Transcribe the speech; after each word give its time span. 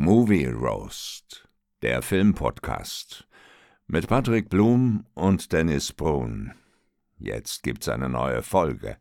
Movie 0.00 0.46
Roast, 0.46 1.48
der 1.82 2.02
Filmpodcast 2.02 3.26
mit 3.88 4.06
Patrick 4.06 4.48
Blum 4.48 5.04
und 5.14 5.52
Dennis 5.52 5.92
Brun. 5.92 6.52
Jetzt 7.18 7.64
gibt's 7.64 7.88
eine 7.88 8.08
neue 8.08 8.44
Folge. 8.44 8.98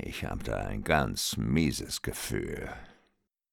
Ich 0.00 0.24
habe 0.24 0.42
da 0.42 0.56
ein 0.56 0.84
ganz 0.84 1.36
mieses 1.36 2.00
Gefühl. 2.00 2.70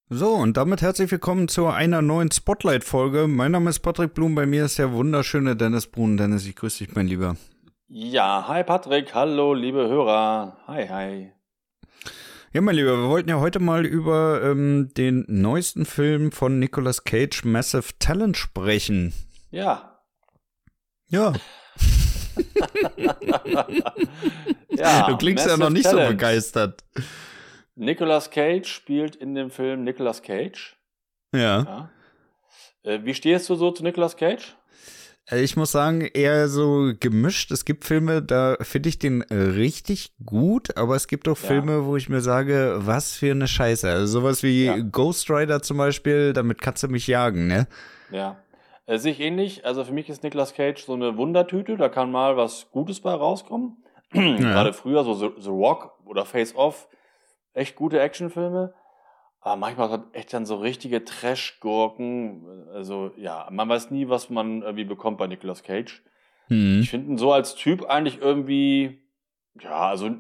So, 0.07 0.35
und 0.35 0.55
damit 0.55 0.81
herzlich 0.81 1.11
willkommen 1.11 1.49
zu 1.49 1.67
einer 1.67 2.01
neuen 2.01 2.31
Spotlight-Folge. 2.31 3.27
Mein 3.27 3.51
Name 3.51 3.71
ist 3.71 3.79
Patrick 3.79 4.13
Blum, 4.13 4.35
bei 4.35 4.45
mir 4.45 4.63
ist 4.63 4.79
der 4.79 4.93
wunderschöne 4.93 5.57
Dennis 5.57 5.87
Brun. 5.87 6.15
Dennis, 6.15 6.45
ich 6.45 6.55
grüße 6.55 6.85
dich, 6.85 6.95
mein 6.95 7.07
Lieber. 7.07 7.35
Ja, 7.89 8.47
hi 8.47 8.63
Patrick, 8.63 9.13
hallo 9.13 9.53
liebe 9.53 9.85
Hörer. 9.85 10.55
Hi, 10.65 10.87
hi. 10.87 11.33
Ja, 12.51 12.61
mein 12.61 12.73
Lieber, 12.73 12.97
wir 12.97 13.09
wollten 13.09 13.29
ja 13.29 13.39
heute 13.39 13.59
mal 13.59 13.85
über 13.85 14.41
ähm, 14.43 14.89
den 14.97 15.23
neuesten 15.27 15.85
Film 15.85 16.31
von 16.31 16.57
Nicolas 16.57 17.03
Cage, 17.03 17.43
Massive 17.43 17.99
Talent, 17.99 18.37
sprechen. 18.37 19.13
Ja. 19.51 20.01
Ja. 21.09 21.33
ja 24.69 25.07
du 25.07 25.17
klingst 25.17 25.45
ja 25.45 25.57
noch 25.57 25.69
nicht 25.69 25.83
Talent. 25.83 26.07
so 26.07 26.11
begeistert. 26.13 26.83
Nicolas 27.75 28.31
Cage 28.31 28.67
spielt 28.67 29.15
in 29.15 29.35
dem 29.35 29.51
Film 29.51 29.83
Nicolas 29.83 30.23
Cage. 30.23 30.75
Ja. 31.31 31.39
ja. 31.61 31.89
Äh, 32.81 33.05
wie 33.05 33.13
stehst 33.13 33.47
du 33.49 33.55
so 33.55 33.69
zu 33.69 33.83
Nicolas 33.83 34.17
Cage? 34.17 34.55
Äh, 35.29 35.41
ich 35.41 35.55
muss 35.55 35.71
sagen, 35.71 36.01
eher 36.01 36.47
so 36.47 36.91
gemischt. 36.99 37.51
Es 37.51 37.65
gibt 37.65 37.85
Filme, 37.85 38.21
da 38.21 38.57
finde 38.61 38.89
ich 38.89 38.99
den 38.99 39.21
richtig 39.21 40.13
gut, 40.25 40.75
aber 40.77 40.95
es 40.95 41.07
gibt 41.07 41.27
auch 41.27 41.39
ja. 41.39 41.47
Filme, 41.47 41.85
wo 41.85 41.95
ich 41.95 42.09
mir 42.09 42.21
sage, 42.21 42.75
was 42.79 43.15
für 43.15 43.31
eine 43.31 43.47
Scheiße. 43.47 43.89
Also 43.89 44.19
sowas 44.19 44.43
wie 44.43 44.65
ja. 44.65 44.77
Ghost 44.79 45.29
Rider 45.29 45.61
zum 45.61 45.77
Beispiel, 45.77 46.33
damit 46.33 46.61
kannst 46.61 46.83
du 46.83 46.87
mich 46.87 47.07
jagen, 47.07 47.47
ne? 47.47 47.67
Ja. 48.11 48.37
Äh, 48.85 48.97
sehe 48.97 49.11
ich 49.11 49.19
ähnlich. 49.19 49.65
Also 49.65 49.83
für 49.83 49.93
mich 49.93 50.09
ist 50.09 50.23
Nicolas 50.23 50.53
Cage 50.53 50.83
so 50.83 50.93
eine 50.93 51.15
Wundertüte, 51.17 51.77
da 51.77 51.89
kann 51.89 52.11
mal 52.11 52.37
was 52.37 52.67
Gutes 52.71 52.99
bei 53.01 53.13
rauskommen. 53.13 53.77
Ja. 54.11 54.37
Gerade 54.37 54.73
früher, 54.73 55.03
so 55.03 55.13
The 55.13 55.49
Rock 55.49 55.99
oder 56.05 56.25
Face 56.25 56.55
Off, 56.55 56.87
echt 57.53 57.75
gute 57.75 57.99
Actionfilme. 57.99 58.73
Aber 59.41 59.55
manchmal 59.55 59.89
hat 59.89 60.03
echt 60.13 60.33
dann 60.33 60.45
so 60.45 60.55
richtige 60.57 61.03
Trash-Gurken. 61.05 62.67
Also 62.73 63.11
ja, 63.17 63.47
man 63.51 63.69
weiß 63.69 63.91
nie, 63.91 64.09
was 64.09 64.29
man 64.29 64.61
irgendwie 64.61 64.83
bekommt 64.83 65.17
bei 65.17 65.27
Nicolas 65.27 65.63
Cage. 65.63 66.01
Mhm. 66.49 66.81
Ich 66.81 66.89
finde 66.89 67.11
ihn 67.11 67.17
so 67.17 67.31
als 67.31 67.55
Typ 67.55 67.85
eigentlich 67.85 68.19
irgendwie, 68.21 68.99
ja, 69.61 69.87
also 69.87 70.11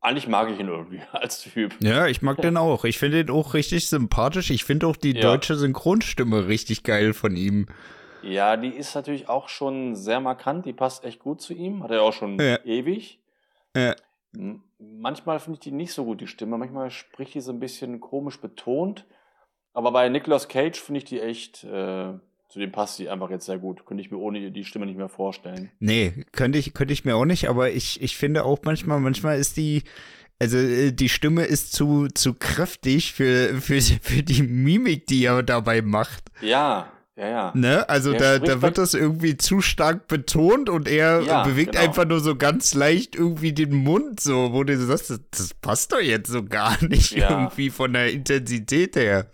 eigentlich 0.00 0.28
mag 0.28 0.50
ich 0.50 0.58
ihn 0.58 0.68
irgendwie 0.68 1.02
als 1.12 1.42
Typ. 1.42 1.74
Ja, 1.80 2.06
ich 2.06 2.22
mag 2.22 2.40
den 2.40 2.56
auch. 2.56 2.84
Ich 2.84 2.98
finde 2.98 3.20
ihn 3.20 3.30
auch 3.30 3.52
richtig 3.54 3.88
sympathisch. 3.88 4.50
Ich 4.50 4.64
finde 4.64 4.86
auch 4.86 4.96
die 4.96 5.14
ja. 5.14 5.20
deutsche 5.20 5.56
Synchronstimme 5.56 6.48
richtig 6.48 6.82
geil 6.82 7.12
von 7.12 7.36
ihm. 7.36 7.66
Ja, 8.22 8.56
die 8.56 8.68
ist 8.68 8.94
natürlich 8.94 9.28
auch 9.28 9.48
schon 9.48 9.96
sehr 9.96 10.20
markant. 10.20 10.66
Die 10.66 10.72
passt 10.72 11.04
echt 11.04 11.20
gut 11.20 11.40
zu 11.40 11.54
ihm. 11.54 11.82
Hat 11.82 11.90
er 11.90 12.02
auch 12.02 12.12
schon 12.12 12.38
ja. 12.38 12.58
ewig. 12.64 13.20
Ja. 13.76 13.94
Manchmal 14.78 15.40
finde 15.40 15.56
ich 15.56 15.60
die 15.60 15.72
nicht 15.72 15.92
so 15.92 16.04
gut, 16.04 16.20
die 16.20 16.26
Stimme. 16.26 16.56
Manchmal 16.58 16.90
spricht 16.90 17.34
die 17.34 17.40
so 17.40 17.52
ein 17.52 17.60
bisschen 17.60 18.00
komisch 18.00 18.40
betont. 18.40 19.06
Aber 19.72 19.92
bei 19.92 20.08
Nicolas 20.08 20.48
Cage 20.48 20.78
finde 20.78 20.98
ich 20.98 21.04
die 21.04 21.20
echt, 21.20 21.64
äh, 21.64 22.12
zu 22.48 22.58
dem 22.58 22.72
passt 22.72 22.96
sie 22.96 23.08
einfach 23.08 23.30
jetzt 23.30 23.46
sehr 23.46 23.58
gut. 23.58 23.86
Könnte 23.86 24.02
ich 24.02 24.10
mir 24.10 24.18
ohne 24.18 24.50
die 24.50 24.64
Stimme 24.64 24.86
nicht 24.86 24.96
mehr 24.96 25.08
vorstellen. 25.08 25.70
Nee, 25.78 26.24
könnte 26.32 26.58
ich, 26.58 26.74
könnte 26.74 26.92
ich 26.92 27.04
mir 27.04 27.16
auch 27.16 27.24
nicht, 27.24 27.48
aber 27.48 27.70
ich, 27.70 28.02
ich 28.02 28.16
finde 28.16 28.44
auch 28.44 28.58
manchmal, 28.64 29.00
manchmal 29.00 29.38
ist 29.38 29.56
die, 29.56 29.82
also 30.38 30.56
äh, 30.56 30.92
die 30.92 31.08
Stimme 31.08 31.44
ist 31.44 31.72
zu, 31.72 32.08
zu 32.08 32.34
kräftig 32.34 33.12
für, 33.12 33.60
für, 33.60 33.80
für 33.80 34.22
die 34.22 34.42
Mimik, 34.42 35.06
die 35.06 35.24
er 35.24 35.42
dabei 35.42 35.82
macht. 35.82 36.24
Ja, 36.40 36.90
ja, 37.20 37.28
ja. 37.28 37.52
Ne? 37.54 37.86
Also 37.88 38.14
da, 38.14 38.38
da 38.38 38.62
wird 38.62 38.78
das 38.78 38.94
irgendwie 38.94 39.36
zu 39.36 39.60
stark 39.60 40.08
betont 40.08 40.70
und 40.70 40.88
er 40.88 41.20
ja, 41.20 41.44
bewegt 41.44 41.72
genau. 41.72 41.84
einfach 41.84 42.06
nur 42.06 42.20
so 42.20 42.34
ganz 42.34 42.74
leicht 42.74 43.14
irgendwie 43.14 43.52
den 43.52 43.74
Mund, 43.74 44.20
so, 44.20 44.54
wo 44.54 44.64
du 44.64 44.74
sagst, 44.78 45.10
das, 45.10 45.20
das 45.30 45.54
passt 45.54 45.92
doch 45.92 46.00
jetzt 46.00 46.30
so 46.30 46.42
gar 46.42 46.82
nicht 46.88 47.12
ja. 47.12 47.30
irgendwie 47.30 47.68
von 47.68 47.92
der 47.92 48.10
Intensität 48.10 48.96
her. 48.96 49.26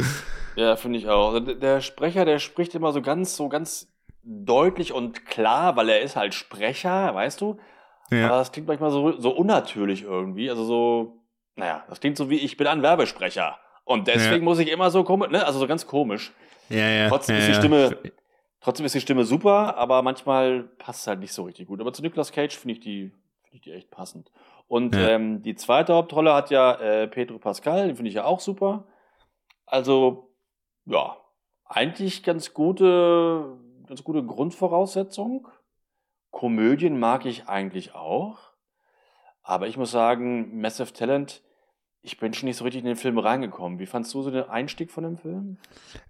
Ja, 0.56 0.75
finde 0.75 0.98
ich 0.98 1.08
auch. 1.08 1.38
Der 1.38 1.80
Sprecher, 1.80 2.25
der 2.25 2.41
spricht 2.41 2.75
immer 2.75 2.92
so 2.92 3.02
ganz, 3.02 3.36
so 3.36 3.48
ganz 3.48 3.88
deutlich 4.25 4.92
und 4.92 5.25
klar, 5.25 5.76
weil 5.76 5.88
er 5.88 6.00
ist 6.00 6.16
halt 6.16 6.34
Sprecher, 6.34 7.14
weißt 7.14 7.41
du? 7.41 7.58
Ja. 8.10 8.26
Aber 8.26 8.38
das 8.38 8.50
klingt 8.50 8.66
manchmal 8.66 8.91
so, 8.91 9.12
so 9.20 9.30
unnatürlich 9.30 10.02
irgendwie. 10.02 10.50
Also 10.50 10.64
so, 10.64 11.22
naja, 11.54 11.84
das 11.88 12.00
klingt 12.00 12.16
so 12.16 12.30
wie, 12.30 12.38
ich 12.38 12.56
bin 12.56 12.66
ein 12.66 12.82
Werbesprecher. 12.82 13.58
Und 13.84 14.08
deswegen 14.08 14.38
ja. 14.38 14.42
muss 14.42 14.58
ich 14.58 14.72
immer 14.72 14.91
so 14.91 15.04
komisch, 15.04 15.30
ne? 15.30 15.46
Also 15.46 15.60
so 15.60 15.69
ganz 15.69 15.86
komisch. 15.86 16.32
Ja, 16.69 16.88
ja. 16.88 17.09
Trotzdem 17.09 17.37
ja, 17.37 17.43
ist 17.43 17.49
die 17.49 17.54
Stimme, 17.54 17.99
trotzdem 18.60 18.87
ist 18.87 18.94
die 18.94 19.00
Stimme 19.00 19.25
super, 19.25 19.77
aber 19.77 20.03
manchmal 20.03 20.65
passt 20.78 21.00
es 21.00 21.06
halt 21.06 21.21
nicht 21.21 21.32
so 21.32 21.44
richtig 21.44 21.69
gut. 21.69 21.81
Aber 21.81 21.93
zu 21.93 22.03
Nicolas 22.03 22.32
Cage 22.32 22.56
finde 22.56 22.75
ich 22.75 22.81
die, 22.81 23.12
finde 23.43 23.56
ich 23.56 23.60
die 23.60 23.72
echt 23.72 23.91
passend. 23.91 24.31
Und 24.69 24.97
ähm, 24.97 25.43
die 25.43 25.55
zweite 25.55 25.94
Hauptrolle 25.94 26.34
hat 26.34 26.50
ja 26.50 26.75
äh, 26.75 27.06
Pedro 27.06 27.38
Pascal, 27.38 27.87
den 27.87 27.97
finde 27.97 28.09
ich 28.09 28.16
ja 28.16 28.25
auch 28.25 28.41
super. 28.41 28.87
Also, 29.65 30.34
ja, 30.87 31.16
eigentlich 31.65 32.22
ganz 32.22 32.53
gute, 32.53 33.56
ganz 33.87 34.03
gute 34.03 34.25
Grundvoraussetzung. 34.25 35.49
Komödien 36.31 36.99
mag 36.99 37.25
ich 37.26 37.49
eigentlich 37.49 37.94
auch. 37.94 38.38
Aber 39.43 39.69
ich 39.69 39.76
muss 39.76 39.93
sagen, 39.93 40.60
Massive 40.60 40.93
Talent 40.93 41.43
ich 42.06 42.19
bin 42.19 42.33
schon 42.33 42.47
nicht 42.47 42.56
so 42.56 42.62
richtig 42.62 42.83
in 42.83 42.87
den 42.87 42.97
Film 42.97 43.19
reingekommen. 43.19 43.81
Wie 43.81 43.87
fandst 43.87 44.15
du 44.15 44.22
so 44.22 44.31
den 44.31 44.44
Einstieg 44.44 44.93
von 44.93 45.03
dem 45.03 45.19
Film? 45.19 45.56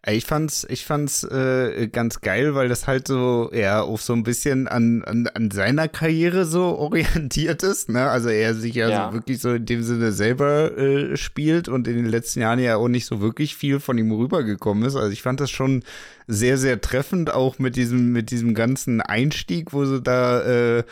Ich 0.07 0.27
fand's, 0.27 0.67
ich 0.69 0.85
fand's 0.85 1.25
äh, 1.25 1.89
ganz 1.89 2.21
geil, 2.21 2.55
weil 2.55 2.69
das 2.69 2.87
halt 2.87 3.09
so 3.09 3.51
ja 3.55 3.81
auf 3.81 4.03
so 4.03 4.13
ein 4.13 4.23
bisschen 4.23 4.69
an, 4.69 5.03
an, 5.05 5.27
an 5.33 5.51
seiner 5.51 5.89
Karriere 5.89 6.45
so 6.45 6.65
orientiert 6.79 7.63
ist. 7.63 7.89
Ne? 7.89 8.11
Also 8.11 8.29
er 8.29 8.55
sich 8.55 8.75
ja, 8.75 8.91
ja. 8.91 9.09
So 9.09 9.15
wirklich 9.15 9.41
so 9.41 9.55
in 9.55 9.65
dem 9.65 9.83
Sinne 9.83 10.13
selber 10.13 10.77
äh, 10.77 11.17
spielt 11.17 11.67
und 11.67 11.89
in 11.89 11.97
den 11.97 12.07
letzten 12.07 12.41
Jahren 12.41 12.59
ja 12.59 12.77
auch 12.77 12.89
nicht 12.89 13.07
so 13.07 13.23
wirklich 13.23 13.57
viel 13.57 13.81
von 13.81 13.97
ihm 13.97 14.13
rübergekommen 14.13 14.85
ist. 14.85 14.97
Also 14.97 15.11
ich 15.11 15.23
fand 15.23 15.41
das 15.41 15.51
schon 15.51 15.83
sehr, 16.27 16.59
sehr 16.59 16.83
treffend, 16.83 17.33
auch 17.33 17.59
mit 17.59 17.75
diesem, 17.75 18.13
mit 18.13 18.31
diesem 18.31 18.53
ganzen 18.53 19.01
Einstieg, 19.01 19.73
wo 19.73 19.87
sie 19.87 20.03
da 20.03 20.43
äh, 20.43 20.85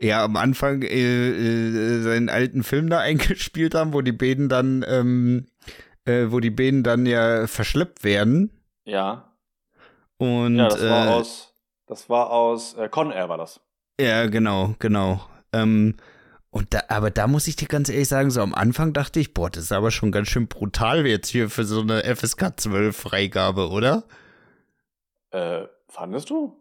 ja 0.00 0.24
am 0.24 0.36
Anfang 0.36 0.82
äh, 0.82 1.28
äh, 1.28 2.02
seinen 2.02 2.28
alten 2.28 2.62
Film 2.62 2.90
da 2.90 2.98
eingespielt 3.00 3.74
haben, 3.74 3.92
wo 3.92 4.02
die 4.02 4.12
Bäden 4.12 4.48
dann, 4.48 4.84
ähm, 4.88 5.46
äh, 6.04 6.26
wo 6.28 6.40
die 6.40 6.50
Bäden 6.50 6.82
dann 6.82 7.06
ja 7.06 7.46
verschleppt 7.46 8.04
werden. 8.04 8.50
Ja. 8.84 9.32
Und 10.18 10.56
ja, 10.56 10.68
das 10.68 10.82
war 10.82 11.06
äh, 11.06 11.10
aus, 11.10 11.54
das 11.86 12.08
war 12.08 12.30
aus 12.30 12.74
äh, 12.74 12.88
Con 12.88 13.10
Air 13.10 13.28
war 13.28 13.38
das. 13.38 13.60
Ja, 14.00 14.26
genau, 14.26 14.74
genau. 14.78 15.20
Ähm, 15.52 15.96
und 16.50 16.72
da, 16.72 16.84
aber 16.88 17.10
da 17.10 17.26
muss 17.26 17.48
ich 17.48 17.56
dir 17.56 17.68
ganz 17.68 17.88
ehrlich 17.88 18.08
sagen, 18.08 18.30
so 18.30 18.40
am 18.40 18.54
Anfang 18.54 18.92
dachte 18.92 19.20
ich, 19.20 19.34
boah, 19.34 19.50
das 19.50 19.64
ist 19.64 19.72
aber 19.72 19.90
schon 19.90 20.12
ganz 20.12 20.28
schön 20.28 20.48
brutal 20.48 21.06
jetzt 21.06 21.28
hier 21.28 21.50
für 21.50 21.64
so 21.64 21.80
eine 21.80 22.02
FSK 22.04 22.58
12 22.58 22.96
Freigabe, 22.96 23.68
oder? 23.68 24.04
Äh, 25.30 25.64
fandest 25.88 26.30
du? 26.30 26.56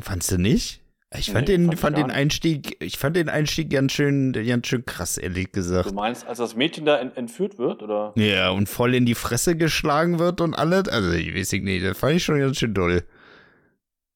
Fandest 0.00 0.32
du 0.32 0.38
nicht? 0.38 0.83
Ich 1.16 1.30
fand 1.30 1.48
nee, 1.48 1.56
den, 1.56 1.66
fand, 1.66 1.80
fand 1.80 1.98
den 1.98 2.10
Einstieg, 2.10 2.82
ich 2.82 2.98
fand 2.98 3.16
den 3.16 3.28
Einstieg 3.28 3.70
ganz 3.70 3.92
schön, 3.92 4.32
ganz 4.32 4.66
schön 4.66 4.84
krass, 4.84 5.16
ehrlich 5.16 5.52
gesagt. 5.52 5.90
Du 5.90 5.94
meinst, 5.94 6.26
als 6.26 6.38
das 6.38 6.56
Mädchen 6.56 6.84
da 6.84 6.98
entführt 6.98 7.58
wird, 7.58 7.82
oder? 7.82 8.12
Ja, 8.16 8.50
und 8.50 8.68
voll 8.68 8.94
in 8.94 9.06
die 9.06 9.14
Fresse 9.14 9.56
geschlagen 9.56 10.18
wird 10.18 10.40
und 10.40 10.54
alles. 10.54 10.88
Also, 10.88 11.12
ich 11.12 11.34
weiß 11.34 11.52
nicht, 11.52 11.84
das 11.84 11.96
fand 11.96 12.14
ich 12.14 12.24
schon 12.24 12.40
ganz 12.40 12.58
schön 12.58 12.74
doll. 12.74 13.04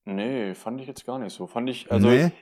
Nee, 0.05 0.55
fand 0.55 0.81
ich 0.81 0.87
jetzt 0.87 1.05
gar 1.05 1.19
nicht 1.19 1.35
so. 1.35 1.47
Fand 1.47 1.69
ich, 1.71 1.91
also. 1.93 2.09
Nee, 2.09 2.33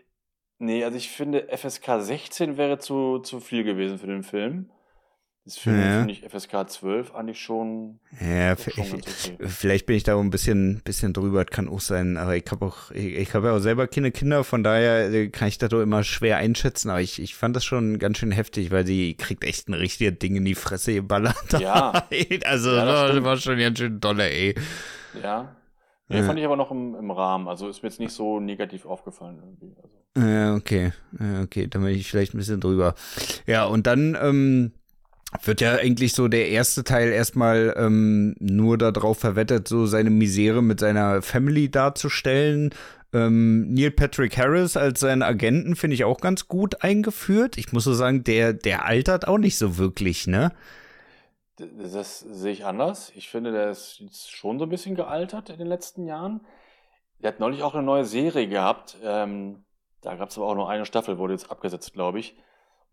nee 0.58 0.84
also 0.84 0.96
ich 0.96 1.10
finde, 1.10 1.48
FSK 1.54 2.00
16 2.00 2.56
wäre 2.56 2.78
zu, 2.78 3.18
zu 3.18 3.40
viel 3.40 3.64
gewesen 3.64 3.98
für 3.98 4.06
den 4.06 4.22
Film. 4.22 4.70
Das 5.46 5.58
finde 5.58 5.80
ja. 5.80 5.98
find 6.00 6.10
ich 6.10 6.28
FSK 6.28 6.68
12 6.68 7.14
eigentlich 7.14 7.40
schon. 7.40 8.00
Ja, 8.20 8.56
schon 8.56 8.94
okay. 8.94 9.38
vielleicht 9.46 9.86
bin 9.86 9.94
ich 9.94 10.02
da 10.02 10.18
ein 10.18 10.30
bisschen, 10.30 10.82
bisschen 10.84 11.12
drüber, 11.12 11.44
kann 11.44 11.68
auch 11.68 11.78
sein, 11.78 12.16
aber 12.16 12.34
ich 12.34 12.50
habe 12.50 12.66
auch, 12.66 12.90
ich, 12.90 13.14
ich 13.14 13.32
habe 13.32 13.46
ja 13.46 13.54
auch 13.54 13.60
selber 13.60 13.86
keine 13.86 14.10
Kinder, 14.10 14.42
von 14.42 14.64
daher 14.64 15.08
äh, 15.12 15.28
kann 15.28 15.46
ich 15.46 15.56
das 15.58 15.68
doch 15.68 15.82
immer 15.82 16.02
schwer 16.02 16.38
einschätzen, 16.38 16.90
aber 16.90 17.00
ich, 17.00 17.22
ich 17.22 17.36
fand 17.36 17.54
das 17.54 17.64
schon 17.64 18.00
ganz 18.00 18.18
schön 18.18 18.32
heftig, 18.32 18.72
weil 18.72 18.84
sie 18.84 19.14
kriegt 19.14 19.44
echt 19.44 19.68
ein 19.68 19.74
richtiges 19.74 20.18
Ding 20.18 20.34
in 20.34 20.44
die 20.44 20.56
Fresse 20.56 20.94
geballert. 20.94 21.60
Ja. 21.60 21.92
also, 22.44 22.74
ja, 22.74 23.12
das 23.12 23.22
war 23.22 23.36
schon 23.36 23.56
ganz 23.56 23.78
schön 23.78 24.00
dolle, 24.00 24.28
ey. 24.28 24.56
Ja. 25.22 25.54
Nee, 26.08 26.18
ja. 26.18 26.22
fand 26.24 26.40
ich 26.40 26.44
aber 26.44 26.56
noch 26.56 26.72
im, 26.72 26.96
im 26.96 27.10
Rahmen. 27.12 27.46
Also 27.46 27.68
ist 27.68 27.84
mir 27.84 27.88
jetzt 27.88 28.00
nicht 28.00 28.12
so 28.12 28.40
negativ 28.40 28.84
aufgefallen 28.84 29.38
irgendwie. 29.40 29.76
Also. 29.80 30.28
Ja, 30.28 30.54
okay. 30.54 30.92
Ja, 31.20 31.42
okay, 31.42 31.66
dann 31.68 31.82
bin 31.82 31.94
ich 31.94 32.10
vielleicht 32.10 32.34
ein 32.34 32.38
bisschen 32.38 32.60
drüber. 32.60 32.94
Ja, 33.46 33.64
und 33.66 33.86
dann, 33.86 34.16
ähm, 34.20 34.72
wird 35.42 35.60
ja 35.60 35.74
eigentlich 35.76 36.12
so 36.12 36.28
der 36.28 36.48
erste 36.48 36.84
Teil 36.84 37.10
erstmal 37.10 37.74
ähm, 37.76 38.34
nur 38.38 38.78
darauf 38.78 39.18
verwettet, 39.18 39.68
so 39.68 39.86
seine 39.86 40.10
Misere 40.10 40.62
mit 40.62 40.80
seiner 40.80 41.22
Family 41.22 41.70
darzustellen. 41.70 42.70
Ähm, 43.12 43.72
Neil 43.72 43.90
Patrick 43.90 44.36
Harris 44.36 44.76
als 44.76 45.00
seinen 45.00 45.22
Agenten 45.22 45.76
finde 45.76 45.94
ich 45.94 46.04
auch 46.04 46.20
ganz 46.20 46.48
gut 46.48 46.82
eingeführt. 46.82 47.58
Ich 47.58 47.72
muss 47.72 47.84
so 47.84 47.94
sagen, 47.94 48.24
der, 48.24 48.52
der 48.52 48.84
altert 48.84 49.28
auch 49.28 49.38
nicht 49.38 49.58
so 49.58 49.78
wirklich, 49.78 50.26
ne? 50.26 50.52
Das 51.58 52.20
sehe 52.20 52.52
ich 52.52 52.66
anders. 52.66 53.12
Ich 53.14 53.30
finde, 53.30 53.50
der 53.50 53.70
ist 53.70 54.30
schon 54.30 54.58
so 54.58 54.66
ein 54.66 54.70
bisschen 54.70 54.94
gealtert 54.94 55.48
in 55.48 55.58
den 55.58 55.66
letzten 55.66 56.04
Jahren. 56.04 56.42
Der 57.22 57.28
hat 57.28 57.40
neulich 57.40 57.62
auch 57.62 57.74
eine 57.74 57.82
neue 57.82 58.04
Serie 58.04 58.46
gehabt. 58.46 58.98
Ähm, 59.02 59.64
da 60.02 60.16
gab 60.16 60.28
es 60.28 60.36
aber 60.36 60.48
auch 60.48 60.54
nur 60.54 60.68
eine 60.68 60.84
Staffel, 60.84 61.16
wurde 61.16 61.32
jetzt 61.32 61.50
abgesetzt, 61.50 61.94
glaube 61.94 62.18
ich. 62.18 62.36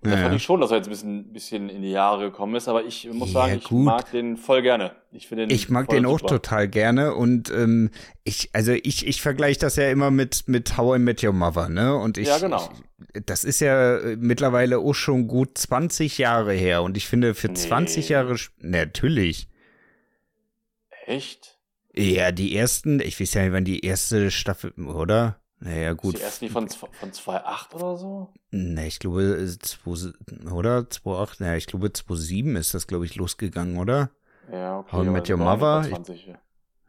Und 0.04 0.12
da 0.12 0.18
fand 0.18 0.36
ich 0.36 0.44
schon, 0.44 0.60
dass 0.62 0.72
er 0.72 0.78
jetzt 0.78 0.88
ein 0.88 0.92
bisschen, 0.92 1.34
bisschen 1.34 1.70
in 1.70 1.82
die 1.82 1.92
Jahre 1.92 2.26
gekommen 2.26 2.56
ist, 2.56 2.68
aber 2.68 2.84
ich 2.86 3.10
muss 3.12 3.32
sagen, 3.32 3.54
ja, 3.54 3.58
ich 3.58 3.72
mag 3.72 4.12
den 4.12 4.38
voll 4.38 4.62
gerne. 4.62 4.92
Ich, 5.12 5.30
den 5.30 5.50
ich 5.50 5.70
mag 5.70 5.88
den 5.90 6.06
auch 6.06 6.22
total 6.22 6.68
gerne 6.68 7.14
und 7.14 7.52
ähm, 7.52 7.90
ich, 8.24 8.50
also 8.54 8.72
ich, 8.72 9.08
ich 9.08 9.22
vergleiche 9.22 9.60
das 9.60 9.76
ja 9.76 9.90
immer 9.90 10.12
mit, 10.12 10.48
mit 10.48 10.78
How 10.78 10.98
I 10.98 11.00
Met 11.00 11.24
Your 11.24 11.34
Mother, 11.34 11.70
ne? 11.70 11.96
Und 11.96 12.18
ich, 12.18 12.28
ja, 12.28 12.38
genau. 12.38 12.70
Ich, 13.14 13.26
das 13.26 13.44
ist 13.44 13.60
ja 13.60 13.98
äh, 13.98 14.16
mittlerweile 14.18 14.80
auch 14.80 14.94
schon 14.94 15.28
gut 15.28 15.58
20 15.58 16.18
Jahre 16.18 16.54
her 16.54 16.84
und 16.84 16.98
ich 16.98 17.08
finde 17.08 17.36
für 17.36 17.48
nee. 17.48 17.54
20 17.54 18.10
Jahre, 18.10 18.36
natürlich. 18.60 19.48
Echt? 21.06 21.60
Ja, 21.96 22.32
die 22.32 22.56
ersten, 22.56 23.00
ich 23.00 23.20
weiß 23.20 23.36
ja 23.36 23.44
nicht, 23.44 23.54
wann 23.54 23.66
die 23.66 23.86
erste 23.86 24.32
Staffel, 24.32 24.72
oder? 24.72 25.40
Naja, 25.64 25.94
gut. 25.94 26.16
Ist 26.16 26.20
die 26.20 26.26
erst 26.26 26.42
nicht 26.42 26.52
von, 26.52 26.68
von 26.68 27.12
2.8 27.12 27.76
oder 27.76 27.98
so? 27.98 28.34
Ne, 28.52 28.86
ich 28.86 29.00
glaube, 29.00 29.48
2, 29.48 30.52
oder? 30.52 30.80
2.8, 30.80 31.36
naja, 31.40 31.56
ich 31.56 31.68
glaube, 31.68 31.88
2.7 31.88 32.58
ist 32.60 32.74
das, 32.74 32.86
glaube 32.86 33.06
ich, 33.06 33.16
losgegangen, 33.16 33.78
oder? 33.78 34.10
Ja, 34.52 34.80
okay. 34.80 34.92
How 34.92 35.06
Met 35.06 35.30
Your 35.30 35.38
Mother? 35.38 35.84
20, 35.88 36.28
ja. 36.28 36.36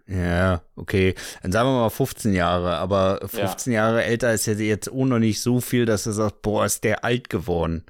Ja, 0.07 0.63
okay. 0.75 1.15
Dann 1.43 1.53
sagen 1.53 1.69
wir 1.69 1.81
mal 1.83 1.89
15 1.89 2.35
Jahre, 2.35 2.77
aber 2.77 3.21
15 3.25 3.73
ja. 3.73 3.85
Jahre 3.85 4.05
älter 4.05 4.35
ist 4.35 4.47
ja 4.47 4.55
jetzt 4.55 4.91
auch 4.91 5.05
noch 5.05 5.21
nicht 5.21 5.41
so 5.41 5.61
viel, 5.61 5.87
dass 5.87 6.07
er 6.07 6.13
sagt, 6.13 6.43
boah, 6.43 6.65
ist 6.65 6.83
der 6.83 7.05
alt 7.05 7.31
geworden. 7.31 7.85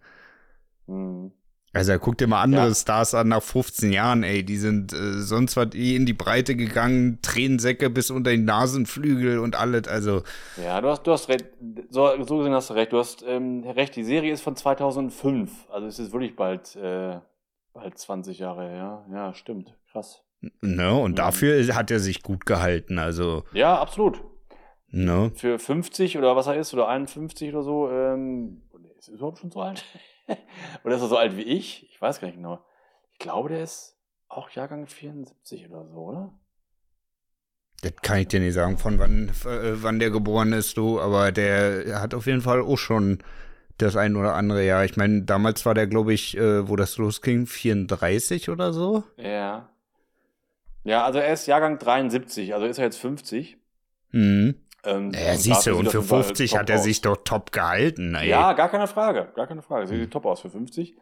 Mhm. 0.86 1.32
Also 1.74 1.98
guck 1.98 2.16
dir 2.18 2.28
mal 2.28 2.40
andere 2.40 2.68
ja. 2.68 2.74
Stars 2.74 3.14
an 3.14 3.28
nach 3.28 3.42
15 3.42 3.92
Jahren, 3.92 4.22
ey, 4.22 4.44
die 4.44 4.56
sind 4.56 4.92
äh, 4.92 5.20
sonst 5.20 5.56
was 5.56 5.74
eh 5.74 5.96
in 5.96 6.06
die 6.06 6.12
Breite 6.12 6.54
gegangen, 6.54 7.18
Tränensäcke 7.20 7.90
bis 7.90 8.12
unter 8.12 8.30
die 8.30 8.38
Nasenflügel 8.38 9.40
und 9.40 9.56
alles, 9.56 9.88
also. 9.88 10.22
Ja, 10.56 10.80
du 10.80 10.88
hast, 10.88 11.02
du 11.02 11.10
hast 11.10 11.28
recht, 11.28 11.46
so, 11.90 12.22
so 12.22 12.38
gesehen 12.38 12.52
hast 12.52 12.70
du 12.70 12.74
recht, 12.74 12.92
du 12.92 12.98
hast 12.98 13.24
ähm, 13.26 13.64
recht, 13.64 13.96
die 13.96 14.04
Serie 14.04 14.32
ist 14.32 14.42
von 14.42 14.54
2005, 14.54 15.68
also 15.68 15.88
es 15.88 15.98
ist 15.98 16.12
wirklich 16.12 16.36
bald, 16.36 16.76
äh, 16.76 17.18
bald 17.72 17.98
20 17.98 18.38
Jahre 18.38 18.68
her, 18.68 19.04
ja, 19.12 19.34
stimmt, 19.34 19.74
krass. 19.90 20.22
Ne, 20.60 20.94
und 20.94 21.18
ja. 21.18 21.24
dafür 21.24 21.74
hat 21.74 21.90
er 21.90 21.98
sich 21.98 22.22
gut 22.22 22.46
gehalten, 22.46 23.00
also. 23.00 23.42
Ja, 23.52 23.80
absolut. 23.80 24.22
Ne? 24.90 25.32
Für 25.34 25.58
50 25.58 26.18
oder 26.18 26.36
was 26.36 26.46
er 26.46 26.54
ist, 26.54 26.72
oder 26.72 26.86
51 26.86 27.52
oder 27.52 27.64
so, 27.64 27.90
ähm, 27.90 28.62
ist 28.96 29.08
er 29.08 29.14
überhaupt 29.14 29.38
schon 29.38 29.50
so 29.50 29.60
alt? 29.60 29.84
oder 30.84 30.96
ist 30.96 31.02
er 31.02 31.08
so 31.08 31.16
alt 31.16 31.36
wie 31.36 31.42
ich? 31.42 31.88
Ich 31.90 32.00
weiß 32.00 32.20
gar 32.20 32.26
nicht 32.26 32.36
genau. 32.36 32.64
Ich 33.12 33.18
glaube, 33.18 33.48
der 33.48 33.62
ist 33.62 33.96
auch 34.28 34.50
Jahrgang 34.50 34.86
74 34.86 35.68
oder 35.70 35.86
so, 35.86 35.96
oder? 35.96 36.34
Das 37.82 37.92
kann 38.02 38.20
ich 38.20 38.28
dir 38.28 38.40
nicht 38.40 38.54
sagen, 38.54 38.78
von 38.78 38.98
wann, 38.98 39.28
äh, 39.28 39.82
wann 39.82 39.98
der 39.98 40.10
geboren 40.10 40.52
ist, 40.52 40.76
du, 40.76 41.00
aber 41.00 41.32
der 41.32 42.00
hat 42.00 42.14
auf 42.14 42.26
jeden 42.26 42.40
Fall 42.40 42.62
auch 42.62 42.78
schon 42.78 43.18
das 43.78 43.96
ein 43.96 44.16
oder 44.16 44.34
andere 44.34 44.64
Jahr. 44.64 44.84
Ich 44.84 44.96
meine, 44.96 45.22
damals 45.22 45.66
war 45.66 45.74
der, 45.74 45.86
glaube 45.86 46.14
ich, 46.14 46.36
äh, 46.36 46.68
wo 46.68 46.76
das 46.76 46.96
losging, 46.96 47.46
34 47.46 48.48
oder 48.48 48.72
so. 48.72 49.04
Ja. 49.16 49.70
Ja, 50.84 51.04
also 51.04 51.18
er 51.18 51.32
ist 51.32 51.46
Jahrgang 51.46 51.78
73, 51.78 52.54
also 52.54 52.66
ist 52.66 52.78
er 52.78 52.84
jetzt 52.84 52.98
50. 52.98 53.58
Mhm. 54.12 54.54
Ähm, 54.84 55.12
ja, 55.12 55.36
siehst 55.36 55.66
du, 55.66 55.76
und 55.76 55.88
für 55.88 56.02
50 56.02 56.56
hat 56.56 56.68
er 56.70 56.76
aus. 56.76 56.84
sich 56.84 57.00
doch 57.00 57.16
top 57.24 57.52
gehalten. 57.52 58.14
Ey. 58.14 58.28
Ja, 58.28 58.52
gar 58.52 58.68
keine 58.68 58.86
Frage, 58.86 59.32
gar 59.34 59.46
keine 59.46 59.62
Frage. 59.62 59.86
Sieht 59.86 60.00
hm. 60.02 60.10
top 60.10 60.26
aus 60.26 60.40
für 60.40 60.50
50. 60.50 60.96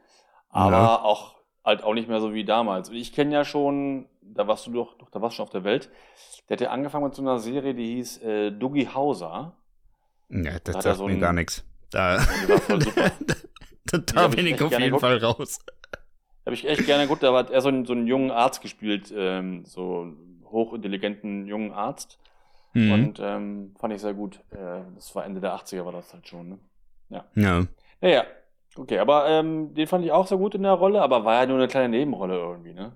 Aber 0.50 0.76
ja. 0.76 1.02
auch 1.02 1.36
halt 1.64 1.82
auch 1.84 1.94
nicht 1.94 2.08
mehr 2.08 2.20
so 2.20 2.34
wie 2.34 2.44
damals. 2.44 2.90
Und 2.90 2.96
ich 2.96 3.12
kenne 3.12 3.32
ja 3.32 3.44
schon, 3.44 4.06
da 4.20 4.46
warst 4.46 4.66
du 4.66 4.72
doch, 4.72 4.98
doch, 4.98 5.10
da 5.10 5.20
warst 5.20 5.34
du 5.34 5.36
schon 5.36 5.44
auf 5.44 5.50
der 5.50 5.64
Welt. 5.64 5.90
Der 6.48 6.56
hat 6.56 6.60
ja 6.60 6.70
angefangen 6.70 7.04
mit 7.04 7.14
so 7.14 7.22
einer 7.22 7.38
Serie, 7.38 7.74
die 7.74 7.94
hieß 7.96 8.22
äh, 8.22 8.50
Dougie 8.52 8.88
Hauser. 8.88 9.56
Ja, 10.28 10.58
das 10.64 10.74
da 10.76 10.82
sagt 10.82 10.96
so 10.96 11.06
mir 11.06 11.18
gar 11.18 11.32
nichts. 11.32 11.64
Da, 11.92 12.24
da, 13.84 13.98
da 13.98 14.28
bin 14.28 14.46
ich 14.46 14.62
auf 14.62 14.70
jeden 14.70 14.84
geguckt. 14.84 15.02
Fall 15.02 15.18
raus. 15.18 15.58
Habe 16.46 16.54
ich 16.54 16.66
echt 16.66 16.86
gerne 16.86 17.06
gut. 17.06 17.22
Da 17.22 17.34
hat 17.34 17.50
er 17.50 17.60
so 17.60 17.68
einen, 17.68 17.84
so 17.84 17.92
einen 17.92 18.06
jungen 18.06 18.30
Arzt 18.30 18.62
gespielt, 18.62 19.12
ähm, 19.14 19.66
so 19.66 20.10
hochintelligenten 20.46 21.46
jungen 21.46 21.72
Arzt. 21.72 22.18
Mhm. 22.74 22.92
Und 22.92 23.20
ähm, 23.22 23.74
fand 23.78 23.94
ich 23.94 24.00
sehr 24.00 24.14
gut. 24.14 24.40
Äh, 24.50 24.82
das 24.94 25.14
war 25.14 25.24
Ende 25.24 25.40
der 25.40 25.54
80er, 25.54 25.84
war 25.84 25.92
das 25.92 26.12
halt 26.12 26.26
schon. 26.26 26.48
Ne? 26.48 26.58
Ja. 27.10 27.24
Ja. 27.34 27.66
Naja, 28.00 28.24
okay, 28.76 28.98
aber 28.98 29.28
ähm, 29.28 29.74
den 29.74 29.86
fand 29.86 30.04
ich 30.04 30.12
auch 30.12 30.26
sehr 30.26 30.38
gut 30.38 30.54
in 30.54 30.62
der 30.62 30.72
Rolle, 30.72 31.02
aber 31.02 31.24
war 31.24 31.40
ja 31.40 31.46
nur 31.46 31.58
eine 31.58 31.68
kleine 31.68 31.88
Nebenrolle 31.88 32.36
irgendwie, 32.36 32.72
ne? 32.72 32.92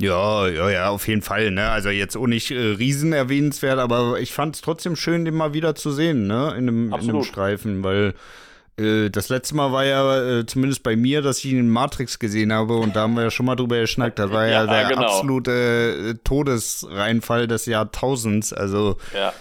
Ja, 0.00 0.46
ja, 0.46 0.70
ja, 0.70 0.90
auf 0.90 1.08
jeden 1.08 1.22
Fall, 1.22 1.50
ne? 1.50 1.70
Also 1.70 1.90
jetzt 1.90 2.16
auch 2.16 2.28
nicht 2.28 2.52
äh, 2.52 2.54
riesen 2.54 3.12
erwähnenswert, 3.12 3.80
aber 3.80 4.20
ich 4.20 4.32
fand 4.32 4.54
es 4.54 4.62
trotzdem 4.62 4.94
schön, 4.94 5.24
den 5.24 5.34
mal 5.34 5.54
wieder 5.54 5.74
zu 5.74 5.90
sehen, 5.90 6.26
ne? 6.26 6.50
In 6.50 6.68
einem, 6.68 6.92
in 6.92 6.94
einem 6.94 7.22
Streifen, 7.24 7.82
weil 7.82 8.14
das 8.78 9.28
letzte 9.28 9.56
Mal 9.56 9.72
war 9.72 9.84
ja 9.84 10.38
äh, 10.38 10.46
zumindest 10.46 10.84
bei 10.84 10.94
mir, 10.94 11.20
dass 11.20 11.38
ich 11.38 11.46
ihn 11.46 11.58
in 11.58 11.68
Matrix 11.68 12.18
gesehen 12.18 12.52
habe 12.52 12.76
und 12.76 12.94
da 12.94 13.02
haben 13.02 13.14
wir 13.14 13.24
ja 13.24 13.30
schon 13.30 13.46
mal 13.46 13.56
drüber 13.56 13.80
geschnackt. 13.80 14.18
Das 14.18 14.30
war 14.30 14.46
ja, 14.46 14.64
ja 14.64 14.66
der 14.66 14.88
genau. 14.88 15.02
absolute 15.02 15.50
äh, 16.10 16.14
Todesreinfall 16.22 17.48
des 17.48 17.66
Jahrtausends. 17.66 18.52
Also 18.52 18.96
ja. 19.12 19.32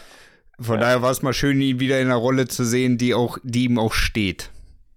von 0.60 0.76
ja. 0.76 0.82
daher 0.82 1.02
war 1.04 1.12
es 1.12 1.22
mal 1.22 1.34
schön, 1.34 1.62
ihn 1.62 1.80
wieder 1.80 2.00
in 2.00 2.08
einer 2.08 2.16
Rolle 2.16 2.48
zu 2.48 2.64
sehen, 2.64 2.98
die 2.98 3.14
auch, 3.14 3.38
die 3.44 3.66
ihm 3.66 3.78
auch 3.78 3.94
steht. 3.94 4.50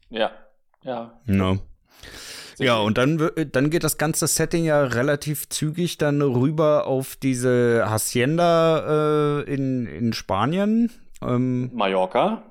Ja, 0.08 0.30
ja. 0.82 1.12
No. 1.26 1.58
Ja, 2.58 2.78
und 2.78 2.98
dann, 2.98 3.30
dann 3.52 3.70
geht 3.70 3.84
das 3.84 3.96
ganze 3.96 4.26
Setting 4.26 4.64
ja 4.64 4.82
relativ 4.84 5.48
zügig 5.48 5.96
dann 5.96 6.20
rüber 6.20 6.86
auf 6.86 7.16
diese 7.16 7.86
Hacienda 7.88 9.40
äh, 9.40 9.52
in, 9.52 9.86
in 9.86 10.12
Spanien. 10.12 10.90
Ähm, 11.22 11.70
Mallorca. 11.72 12.42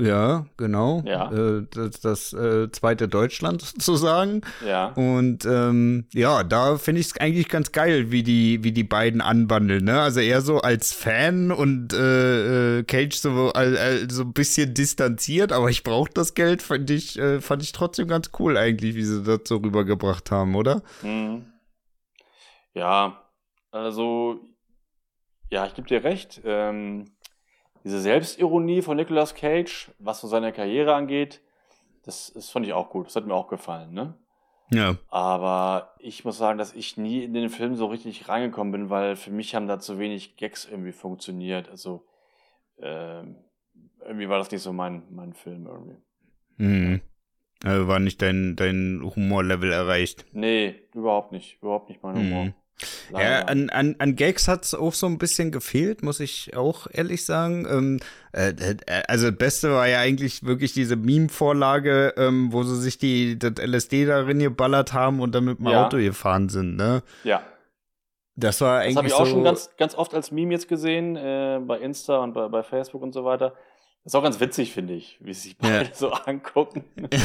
Ja, 0.00 0.46
genau. 0.56 1.02
Ja. 1.06 1.30
Äh, 1.30 1.66
das, 1.70 2.00
das 2.00 2.32
äh, 2.32 2.70
zweite 2.72 3.06
Deutschland 3.06 3.62
sozusagen. 3.62 4.40
Ja. 4.66 4.88
Und 4.88 5.44
ähm, 5.44 6.06
ja, 6.12 6.42
da 6.42 6.78
finde 6.78 7.00
ich 7.00 7.08
es 7.08 7.20
eigentlich 7.20 7.48
ganz 7.48 7.70
geil, 7.70 8.10
wie 8.10 8.24
die, 8.24 8.64
wie 8.64 8.72
die 8.72 8.82
beiden 8.82 9.20
anwandeln. 9.20 9.84
Ne? 9.84 10.00
Also 10.00 10.18
eher 10.18 10.40
so 10.40 10.60
als 10.60 10.92
Fan 10.92 11.52
und 11.52 11.92
äh, 11.92 12.78
äh 12.78 12.82
Cage 12.82 13.14
so, 13.14 13.52
so 14.08 14.22
ein 14.22 14.32
bisschen 14.32 14.74
distanziert, 14.74 15.52
aber 15.52 15.70
ich 15.70 15.84
brauche 15.84 16.10
das 16.12 16.34
Geld, 16.34 16.62
fand 16.62 16.90
ich, 16.90 17.16
äh, 17.18 17.40
fand 17.40 17.62
ich 17.62 17.70
trotzdem 17.70 18.08
ganz 18.08 18.30
cool 18.40 18.56
eigentlich, 18.56 18.96
wie 18.96 19.04
sie 19.04 19.22
das 19.22 19.42
so 19.44 19.58
rübergebracht 19.58 20.30
haben, 20.32 20.56
oder? 20.56 20.82
Mhm. 21.02 21.46
Ja, 22.74 23.22
also 23.70 24.40
ja, 25.50 25.66
ich 25.66 25.74
gebe 25.74 25.86
dir 25.86 26.02
recht. 26.02 26.40
Ähm 26.44 27.13
diese 27.84 28.00
Selbstironie 28.00 28.82
von 28.82 28.96
Nicolas 28.96 29.34
Cage, 29.34 29.90
was 29.98 30.20
so 30.20 30.26
seine 30.26 30.52
Karriere 30.52 30.94
angeht, 30.94 31.42
das, 32.02 32.32
das 32.34 32.50
fand 32.50 32.66
ich 32.66 32.72
auch 32.72 32.90
gut. 32.90 33.06
Das 33.06 33.16
hat 33.16 33.26
mir 33.26 33.34
auch 33.34 33.48
gefallen, 33.48 33.92
ne? 33.92 34.14
Ja. 34.70 34.96
Aber 35.08 35.94
ich 35.98 36.24
muss 36.24 36.38
sagen, 36.38 36.58
dass 36.58 36.74
ich 36.74 36.96
nie 36.96 37.22
in 37.22 37.34
den 37.34 37.50
Film 37.50 37.76
so 37.76 37.86
richtig 37.86 38.28
reingekommen 38.28 38.72
bin, 38.72 38.90
weil 38.90 39.16
für 39.16 39.30
mich 39.30 39.54
haben 39.54 39.68
da 39.68 39.78
zu 39.78 39.98
wenig 39.98 40.36
Gags 40.36 40.64
irgendwie 40.64 40.92
funktioniert. 40.92 41.68
Also 41.68 42.06
ähm, 42.78 43.36
irgendwie 44.00 44.28
war 44.28 44.38
das 44.38 44.50
nicht 44.50 44.62
so 44.62 44.72
mein, 44.72 45.02
mein 45.10 45.34
Film 45.34 45.66
irgendwie. 45.66 45.96
Mhm. 46.56 47.00
Also 47.62 47.88
war 47.88 47.98
nicht 47.98 48.20
dein, 48.20 48.56
dein 48.56 49.00
Humorlevel 49.02 49.72
erreicht. 49.72 50.26
Nee, 50.32 50.74
überhaupt 50.94 51.32
nicht. 51.32 51.62
Überhaupt 51.62 51.88
nicht 51.88 52.02
mein 52.02 52.16
Humor. 52.16 52.44
Mhm. 52.46 52.54
Ja, 53.12 53.42
an, 53.42 53.70
an, 53.70 53.96
an 53.98 54.16
Gags 54.16 54.48
hat 54.48 54.64
es 54.64 54.74
auch 54.74 54.92
so 54.92 55.06
ein 55.06 55.18
bisschen 55.18 55.52
gefehlt, 55.52 56.02
muss 56.02 56.20
ich 56.20 56.56
auch 56.56 56.86
ehrlich 56.90 57.24
sagen. 57.24 57.66
Ähm, 57.70 58.00
äh, 58.32 58.50
äh, 58.50 59.02
also 59.06 59.30
das 59.30 59.38
Beste 59.38 59.70
war 59.72 59.88
ja 59.88 60.00
eigentlich 60.00 60.44
wirklich 60.44 60.72
diese 60.72 60.96
Meme-Vorlage, 60.96 62.14
ähm, 62.16 62.52
wo 62.52 62.62
sie 62.64 62.80
sich 62.80 62.98
die, 62.98 63.38
das 63.38 63.52
LSD 63.58 64.06
darin 64.06 64.40
geballert 64.40 64.92
haben 64.92 65.20
und 65.20 65.34
dann 65.34 65.44
mit 65.44 65.58
dem 65.58 65.68
ja. 65.68 65.86
Auto 65.86 65.98
gefahren 65.98 66.48
sind, 66.48 66.76
ne? 66.76 67.02
Ja. 67.22 67.42
Das 68.36 68.60
war 68.60 68.80
eigentlich. 68.80 68.94
Das 68.94 68.98
habe 68.98 69.08
ich 69.08 69.14
auch 69.14 69.26
so 69.26 69.32
schon 69.32 69.44
ganz, 69.44 69.70
ganz 69.76 69.94
oft 69.94 70.12
als 70.12 70.32
Meme 70.32 70.52
jetzt 70.52 70.68
gesehen, 70.68 71.16
äh, 71.16 71.60
bei 71.64 71.78
Insta 71.78 72.18
und 72.18 72.34
bei, 72.34 72.48
bei 72.48 72.64
Facebook 72.64 73.02
und 73.02 73.12
so 73.12 73.24
weiter. 73.24 73.50
Das 74.02 74.12
ist 74.12 74.16
auch 74.16 74.22
ganz 74.22 74.40
witzig, 74.40 74.72
finde 74.72 74.94
ich, 74.94 75.18
wie 75.20 75.32
sie 75.32 75.48
sich 75.48 75.58
beide 75.58 75.88
ja. 75.88 75.94
so 75.94 76.10
angucken. 76.10 76.84
das, 76.96 77.20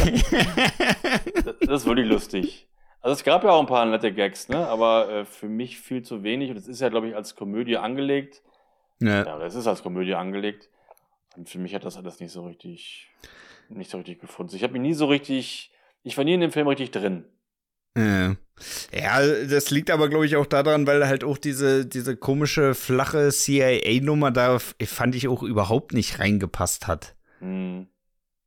das 1.60 1.82
ist 1.82 1.86
wirklich 1.86 2.08
lustig. 2.08 2.70
Also 3.02 3.14
es 3.14 3.24
gab 3.24 3.44
ja 3.44 3.52
auch 3.52 3.62
ein 3.62 3.68
paar 3.68 3.86
nette 3.86 4.14
Gags, 4.14 4.50
ne? 4.50 4.68
aber 4.68 5.10
äh, 5.10 5.26
für 5.26 5.48
mich 5.48 5.80
viel 5.80 6.02
zu 6.02 6.24
wenig. 6.24 6.52
Und 6.52 6.58
es 6.58 6.68
ist 6.68 6.82
ja, 6.82 6.90
glaube 6.90 7.08
ich, 7.08 7.16
als 7.16 7.36
Komödie 7.36 7.78
angelegt. 7.78 8.42
Ja. 9.00 9.24
ja, 9.26 9.40
das 9.40 9.56
ist 9.56 9.68
als 9.68 9.84
Komödie 9.84 10.16
angelegt. 10.16 10.70
Und 11.38 11.48
für 11.48 11.60
mich 11.60 11.74
hat 11.74 11.86
das 11.86 11.96
alles 11.96 12.20
nicht 12.20 12.32
so 12.32 12.46
richtig, 12.46 13.08
nicht 13.70 13.90
so 13.90 13.98
richtig 13.98 14.20
gefunden. 14.20 14.56
Ich 14.56 14.64
habe 14.64 14.74
mich 14.74 14.82
nie 14.82 14.94
so 14.94 15.06
richtig, 15.06 15.72
ich 16.04 16.18
war 16.18 16.26
nie 16.26 16.34
in 16.34 16.42
dem 16.42 16.52
Film 16.52 16.68
richtig 16.68 16.92
drin. 16.92 17.26
Ja. 17.98 18.36
ja, 18.94 19.46
das 19.46 19.72
liegt 19.72 19.90
aber, 19.90 20.10
glaube 20.10 20.26
ich, 20.26 20.36
auch 20.36 20.46
daran, 20.46 20.86
weil 20.86 21.08
halt 21.08 21.24
auch 21.24 21.38
diese, 21.38 21.86
diese 21.86 22.18
komische, 22.18 22.76
flache 22.76 23.30
CIA-Nummer 23.30 24.32
da 24.32 24.60
fand 24.60 25.16
ich 25.16 25.28
auch 25.28 25.44
überhaupt 25.44 25.94
nicht 25.94 26.20
reingepasst 26.20 26.88
hat. 26.88 27.16
Hm. 27.40 27.88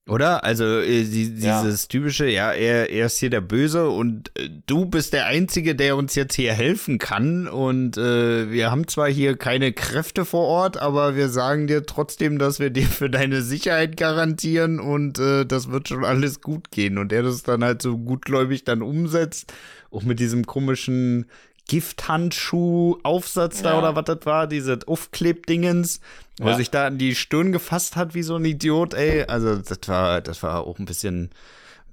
Oder? 0.08 0.42
Also 0.42 0.64
äh, 0.64 1.04
die, 1.04 1.30
dieses 1.32 1.82
ja. 1.82 1.88
typische, 1.88 2.26
ja, 2.26 2.50
er, 2.52 2.90
er 2.90 3.06
ist 3.06 3.18
hier 3.18 3.30
der 3.30 3.40
Böse 3.40 3.88
und 3.88 4.36
äh, 4.36 4.48
du 4.66 4.84
bist 4.84 5.12
der 5.12 5.26
Einzige, 5.26 5.76
der 5.76 5.96
uns 5.96 6.16
jetzt 6.16 6.34
hier 6.34 6.52
helfen 6.52 6.98
kann. 6.98 7.46
Und 7.46 7.96
äh, 7.98 8.50
wir 8.50 8.72
haben 8.72 8.88
zwar 8.88 9.08
hier 9.08 9.36
keine 9.36 9.72
Kräfte 9.72 10.24
vor 10.24 10.48
Ort, 10.48 10.76
aber 10.76 11.14
wir 11.14 11.28
sagen 11.28 11.68
dir 11.68 11.86
trotzdem, 11.86 12.40
dass 12.40 12.58
wir 12.58 12.70
dir 12.70 12.86
für 12.86 13.10
deine 13.10 13.42
Sicherheit 13.42 13.96
garantieren 13.96 14.80
und 14.80 15.20
äh, 15.20 15.46
das 15.46 15.70
wird 15.70 15.88
schon 15.88 16.04
alles 16.04 16.40
gut 16.40 16.72
gehen. 16.72 16.98
Und 16.98 17.12
er 17.12 17.22
das 17.22 17.44
dann 17.44 17.62
halt 17.62 17.80
so 17.80 17.96
gutgläubig 17.96 18.64
dann 18.64 18.82
umsetzt, 18.82 19.52
auch 19.92 20.02
mit 20.02 20.18
diesem 20.18 20.46
komischen 20.46 21.26
Gifthandschuh-Aufsatz 21.72 23.62
ja. 23.62 23.70
da 23.70 23.78
oder 23.78 23.96
was 23.96 24.04
das 24.04 24.26
war, 24.26 24.46
diese 24.46 24.78
Aufklebdingens, 24.86 26.02
wo 26.38 26.48
ja. 26.48 26.56
sich 26.56 26.70
da 26.70 26.86
an 26.86 26.98
die 26.98 27.14
Stirn 27.14 27.50
gefasst 27.50 27.96
hat 27.96 28.14
wie 28.14 28.22
so 28.22 28.36
ein 28.36 28.44
Idiot, 28.44 28.92
ey. 28.92 29.24
Also 29.24 29.56
das 29.56 29.78
war, 29.86 30.20
das 30.20 30.42
war 30.42 30.66
auch 30.66 30.78
ein 30.78 30.84
bisschen, 30.84 31.30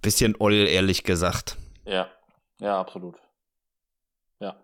bisschen 0.02 0.36
oll, 0.38 0.68
ehrlich 0.68 1.06
gesagt. 1.06 1.56
Ja, 1.86 2.10
ja, 2.60 2.78
absolut. 2.78 3.16
Ja. 4.42 4.58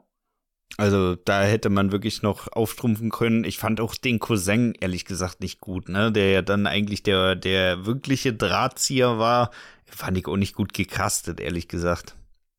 Also 0.76 1.16
da 1.16 1.44
hätte 1.44 1.70
man 1.70 1.94
wirklich 1.94 2.22
noch 2.22 2.52
aufstrumpfen 2.52 3.10
können. 3.10 3.46
Ich 3.46 3.58
fand 3.58 3.80
auch 3.80 3.96
den 3.96 4.20
Cousin 4.20 4.74
ehrlich 4.82 5.06
gesagt 5.06 5.40
nicht 5.40 5.62
gut, 5.62 5.88
ne? 5.88 6.12
Der 6.12 6.32
ja 6.32 6.42
dann 6.42 6.68
eigentlich 6.68 7.04
der, 7.04 7.36
der 7.36 7.86
wirkliche 7.86 8.34
Drahtzieher 8.34 9.18
war. 9.18 9.52
Fand 9.86 10.18
ich 10.18 10.28
auch 10.28 10.36
nicht 10.36 10.56
gut 10.56 10.74
gecastet, 10.74 11.40
ehrlich 11.40 11.70
gesagt. 11.70 12.16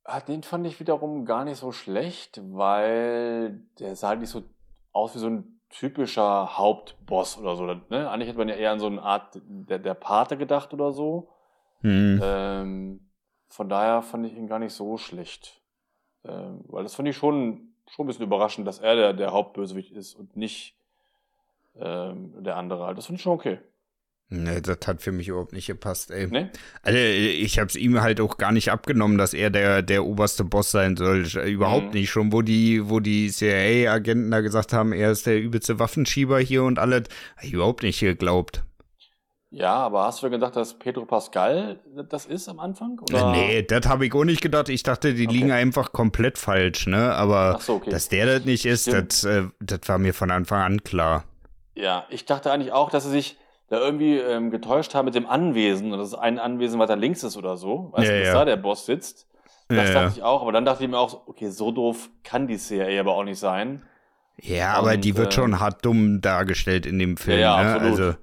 Ah, 0.09 0.21
den 0.21 0.43
fand 0.45 0.67
ich 0.67 0.79
wiederum 0.79 1.25
gar 1.25 1.45
nicht 1.45 1.59
so 1.59 1.73
schlecht, 1.73 2.41
weil 2.53 3.61
der 3.81 3.97
sah 3.97 4.11
halt 4.11 4.21
nicht 4.21 4.31
so 4.31 4.45
aus 4.93 5.15
wie 5.15 5.19
so 5.19 5.27
ein 5.27 5.61
typischer 5.69 6.57
Hauptboss 6.57 7.39
oder 7.39 7.57
so. 7.57 7.65
Ne? 7.65 8.09
Eigentlich 8.09 8.29
hätte 8.29 8.39
man 8.39 8.49
ja 8.49 8.55
eher 8.55 8.71
an 8.71 8.79
so 8.79 8.87
eine 8.87 9.03
Art 9.03 9.41
der, 9.45 9.81
der 9.81 9.95
Pate 9.95 10.37
gedacht 10.37 10.73
oder 10.73 10.93
so. 10.93 11.29
Mhm. 11.83 12.21
Ähm, 12.23 13.01
von 13.49 13.69
daher 13.69 14.03
fand 14.03 14.27
ich 14.27 14.35
ihn 14.35 14.47
gar 14.47 14.61
nicht 14.61 14.75
so 14.75 14.97
schlecht. 14.97 15.61
Ähm, 16.25 16.61
weil 16.69 16.85
das 16.85 16.95
fand 16.95 17.09
ich 17.09 17.17
schon, 17.17 17.75
schon 17.89 18.05
ein 18.05 18.07
bisschen 18.07 18.25
überraschend, 18.25 18.67
dass 18.67 18.79
er 18.79 18.95
der, 18.95 19.13
der 19.13 19.33
Hauptbösewicht 19.33 19.93
ist 19.93 20.15
und 20.15 20.37
nicht 20.37 20.77
ähm, 21.77 22.45
der 22.45 22.57
andere. 22.57 22.95
Das 22.95 23.07
finde 23.07 23.17
ich 23.17 23.23
schon 23.23 23.33
okay. 23.33 23.59
Ne, 24.29 24.61
das 24.61 24.79
hat 24.89 25.03
für 25.03 25.13
mich 25.13 25.29
überhaupt 25.29 25.53
nicht 25.53 25.69
gepasst, 25.69 26.11
ey. 26.11 26.27
Nee? 26.27 26.49
Also, 26.83 26.99
ich 26.99 27.61
hab's 27.61 27.77
ihm 27.77 28.01
halt 28.01 28.21
auch 28.21 28.39
gar 28.39 28.51
nicht 28.51 28.73
abgenommen, 28.73 29.19
dass 29.19 29.35
er 29.35 29.51
der, 29.51 29.83
der 29.83 30.05
oberste 30.05 30.43
Boss 30.43 30.73
sein 30.73 30.97
soll. 30.97 31.27
Überhaupt 31.47 31.87
mhm. 31.87 31.93
nicht. 31.93 32.11
Schon, 32.11 32.33
wo 32.33 32.43
die, 32.43 32.91
wo 32.91 32.99
die 32.99 33.31
CIA-Agenten 33.31 34.33
da 34.33 34.41
gesagt 34.41 34.73
haben, 34.73 34.93
er 34.93 35.13
ist 35.13 35.27
der 35.27 35.41
übelste 35.41 35.79
Waffenschieber 35.79 36.41
hier 36.41 36.65
und 36.65 36.81
alles, 36.81 37.05
hab 37.37 37.45
ich 37.45 37.53
überhaupt 37.53 37.85
nicht 37.85 38.01
geglaubt. 38.01 38.65
Ja, 39.51 39.75
aber 39.75 40.05
hast 40.05 40.25
du 40.25 40.29
gedacht, 40.29 40.57
dass 40.57 40.77
Pedro 40.77 41.07
Pascal 41.07 41.79
das 42.11 42.27
ist 42.27 42.49
am 42.49 42.59
Anfang? 42.59 42.99
Oder? 43.09 43.31
Nee, 43.31 43.63
das 43.63 43.87
habe 43.87 44.07
ich 44.07 44.13
auch 44.13 44.25
nicht 44.25 44.43
gedacht. 44.43 44.69
Ich 44.69 44.83
dachte, 44.83 45.15
die 45.15 45.29
okay. 45.29 45.37
liegen 45.37 45.53
einfach 45.53 45.93
komplett 45.93 46.37
falsch, 46.37 46.89
ne? 46.89 47.15
Aber 47.15 47.61
so, 47.61 47.77
okay. 47.77 47.91
dass 47.91 48.09
der 48.09 48.27
das 48.27 48.45
nicht 48.45 48.67
ist, 48.67 48.93
das, 48.93 49.23
äh, 49.23 49.45
das 49.61 49.81
war 49.87 49.99
mir 49.99 50.15
von 50.15 50.33
Anfang 50.33 50.63
an 50.63 50.83
klar. 50.83 51.25
Ja, 51.77 52.07
ich 52.11 52.25
dachte 52.25 52.51
eigentlich 52.51 52.73
auch, 52.73 52.91
dass 52.91 53.05
er 53.05 53.13
sich 53.13 53.39
da 53.69 53.79
irgendwie 53.79 54.17
ähm, 54.17 54.51
getäuscht 54.51 54.95
haben 54.95 55.07
mit 55.07 55.15
dem 55.15 55.27
Anwesen 55.27 55.93
und 55.93 55.99
das 55.99 56.09
ist 56.09 56.15
ein 56.15 56.39
Anwesen 56.39 56.79
weiter 56.79 56.97
links 56.97 57.23
ist 57.25 57.37
oder 57.37 57.57
so, 57.57 57.91
weißt 57.93 58.09
ja, 58.09 58.13
du, 58.13 58.19
dass 58.21 58.29
ja. 58.29 58.35
da 58.35 58.45
der 58.45 58.57
Boss 58.57 58.87
sitzt. 58.87 59.27
Das 59.69 59.89
ja, 59.89 59.95
dachte 59.95 60.19
ich 60.19 60.23
auch, 60.23 60.43
aber 60.43 60.53
dann 60.53 60.65
dachte 60.65 60.85
ich 60.85 60.91
mir 60.91 60.99
auch, 60.99 61.27
okay, 61.27 61.49
so 61.49 61.73
doof 61.73 62.09
kann 62.23 62.47
die 62.47 62.57
CIA 62.57 63.01
aber 63.01 63.15
auch 63.15 63.25
nicht 63.25 63.41
sein. 63.41 63.83
Ja, 64.41 64.79
und, 64.79 64.87
aber 64.87 64.97
die 64.97 65.17
wird 65.17 65.33
äh, 65.33 65.33
schon 65.33 65.59
hart 65.59 65.85
dumm 65.85 66.21
dargestellt 66.21 66.87
in 66.87 66.99
dem 66.99 67.17
Film. 67.17 67.41
Ja, 67.41 67.63
ne? 67.63 67.75
absolut. 67.75 68.01
Also, 68.01 68.17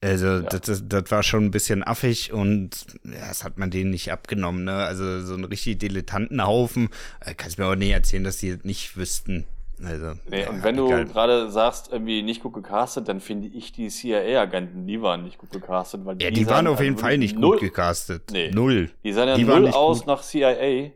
also 0.00 0.40
das, 0.42 0.60
das, 0.62 0.88
das, 0.88 1.10
war 1.10 1.22
schon 1.22 1.46
ein 1.46 1.50
bisschen 1.50 1.82
affig 1.82 2.32
und 2.32 2.86
ja, 3.04 3.28
das 3.28 3.44
hat 3.44 3.58
man 3.58 3.70
denen 3.70 3.90
nicht 3.90 4.12
abgenommen. 4.12 4.64
Ne? 4.64 4.72
Also 4.72 5.20
so 5.22 5.34
ein 5.34 5.44
richtig 5.44 5.80
Dilettantenhaufen. 5.80 6.88
Äh, 7.20 7.34
kannst 7.34 7.58
mir 7.58 7.66
auch 7.66 7.74
nicht 7.74 7.90
erzählen, 7.90 8.24
dass 8.24 8.38
die 8.38 8.54
das 8.54 8.64
nicht 8.64 8.96
wüssten. 8.96 9.44
Also, 9.84 10.14
nee, 10.28 10.42
ja, 10.42 10.50
und 10.50 10.64
wenn 10.64 10.76
du 10.76 10.88
gerade 10.88 11.50
sagst, 11.50 11.92
irgendwie 11.92 12.22
nicht 12.22 12.42
gut 12.42 12.52
gecastet, 12.54 13.08
dann 13.08 13.20
finde 13.20 13.48
ich 13.48 13.72
die 13.72 13.88
CIA-Agenten, 13.88 14.86
die 14.86 15.00
waren 15.00 15.22
nicht 15.22 15.38
gut 15.38 15.50
gecastet. 15.50 16.04
Weil 16.04 16.20
ja, 16.20 16.30
die, 16.30 16.40
die 16.40 16.46
waren 16.48 16.66
auf 16.66 16.80
jeden 16.80 16.98
Fall 16.98 17.18
nicht 17.18 17.38
null, 17.38 17.52
gut 17.52 17.60
gecastet. 17.60 18.30
Nee. 18.32 18.50
Null. 18.50 18.90
Die 19.04 19.12
sahen 19.12 19.28
ja 19.28 19.36
die 19.36 19.44
null 19.44 19.68
aus 19.68 20.00
gut. 20.00 20.06
nach 20.08 20.22
CIA. 20.22 20.90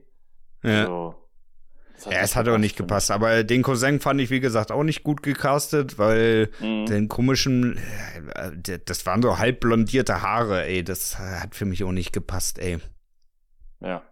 Ja. 0.64 0.80
Also, 0.80 1.14
ja, 2.10 2.18
es 2.20 2.34
hat 2.34 2.48
auch 2.48 2.58
nicht 2.58 2.76
gepasst. 2.76 3.10
Aber 3.10 3.44
den 3.44 3.62
Cousin 3.62 4.00
fand 4.00 4.20
ich, 4.20 4.30
wie 4.30 4.40
gesagt, 4.40 4.72
auch 4.72 4.82
nicht 4.82 5.04
gut 5.04 5.22
gecastet, 5.22 5.98
weil 5.98 6.50
mhm. 6.60 6.86
den 6.86 7.08
komischen, 7.08 7.78
äh, 8.34 8.78
das 8.84 9.06
waren 9.06 9.22
so 9.22 9.38
halb 9.38 9.60
blondierte 9.60 10.22
Haare, 10.22 10.64
ey. 10.64 10.82
Das 10.82 11.18
hat 11.18 11.54
für 11.54 11.64
mich 11.64 11.84
auch 11.84 11.92
nicht 11.92 12.12
gepasst, 12.12 12.58
ey. 12.58 12.78
Ja. 13.80 14.02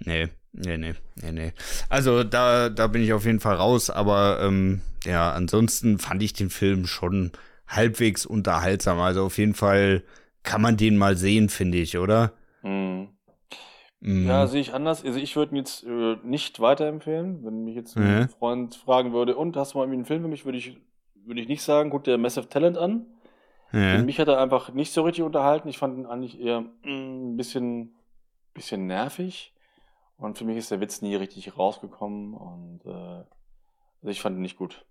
Nee. 0.00 0.28
Nee, 0.56 0.76
nee, 0.76 0.94
nee, 1.20 1.32
nee. 1.32 1.52
Also 1.88 2.22
da, 2.22 2.68
da 2.68 2.86
bin 2.86 3.02
ich 3.02 3.12
auf 3.12 3.24
jeden 3.24 3.40
Fall 3.40 3.56
raus, 3.56 3.90
aber 3.90 4.38
ähm, 4.40 4.80
ja, 5.04 5.32
ansonsten 5.32 5.98
fand 5.98 6.22
ich 6.22 6.32
den 6.32 6.48
Film 6.48 6.86
schon 6.86 7.32
halbwegs 7.66 8.24
unterhaltsam. 8.24 9.00
Also 9.00 9.24
auf 9.24 9.36
jeden 9.36 9.54
Fall 9.54 10.04
kann 10.44 10.62
man 10.62 10.76
den 10.76 10.96
mal 10.96 11.16
sehen, 11.16 11.48
finde 11.48 11.78
ich, 11.78 11.98
oder? 11.98 12.32
Mhm. 12.62 13.08
Mhm. 14.00 14.28
Ja, 14.28 14.46
sehe 14.46 14.60
ich 14.60 14.74
anders. 14.74 15.04
Also 15.04 15.18
ich 15.18 15.34
würde 15.34 15.54
ihn 15.54 15.56
jetzt 15.56 15.82
äh, 15.84 16.16
nicht 16.22 16.60
weiterempfehlen. 16.60 17.44
Wenn 17.44 17.64
mich 17.64 17.74
jetzt 17.74 17.96
ein 17.96 18.20
mhm. 18.20 18.28
Freund 18.28 18.76
fragen 18.76 19.12
würde, 19.12 19.36
und 19.36 19.56
hast 19.56 19.74
du 19.74 19.78
mal 19.78 19.88
einen 19.88 20.04
Film 20.04 20.22
für 20.22 20.28
mich, 20.28 20.44
würde 20.44 20.58
ich, 20.58 20.76
würde 21.24 21.40
ich 21.40 21.48
nicht 21.48 21.62
sagen, 21.62 21.90
guck 21.90 22.04
dir 22.04 22.18
Massive 22.18 22.48
Talent 22.48 22.76
an. 22.78 23.06
Mhm. 23.72 24.04
Mich 24.04 24.20
hat 24.20 24.28
er 24.28 24.38
einfach 24.38 24.72
nicht 24.72 24.92
so 24.92 25.02
richtig 25.02 25.24
unterhalten. 25.24 25.68
Ich 25.68 25.78
fand 25.78 25.98
ihn 25.98 26.06
eigentlich 26.06 26.38
eher 26.38 26.60
mh, 26.60 26.70
mm, 26.84 27.32
ein 27.32 27.36
bisschen, 27.36 27.94
bisschen 28.52 28.86
nervig. 28.86 29.53
Und 30.16 30.38
für 30.38 30.44
mich 30.44 30.56
ist 30.56 30.70
der 30.70 30.80
Witz 30.80 31.02
nie 31.02 31.16
richtig 31.16 31.56
rausgekommen 31.58 32.34
und 32.34 32.80
äh, 32.86 32.90
also 34.04 34.10
ich 34.10 34.20
fand 34.20 34.36
ihn 34.36 34.42
nicht 34.42 34.56
gut. 34.56 34.84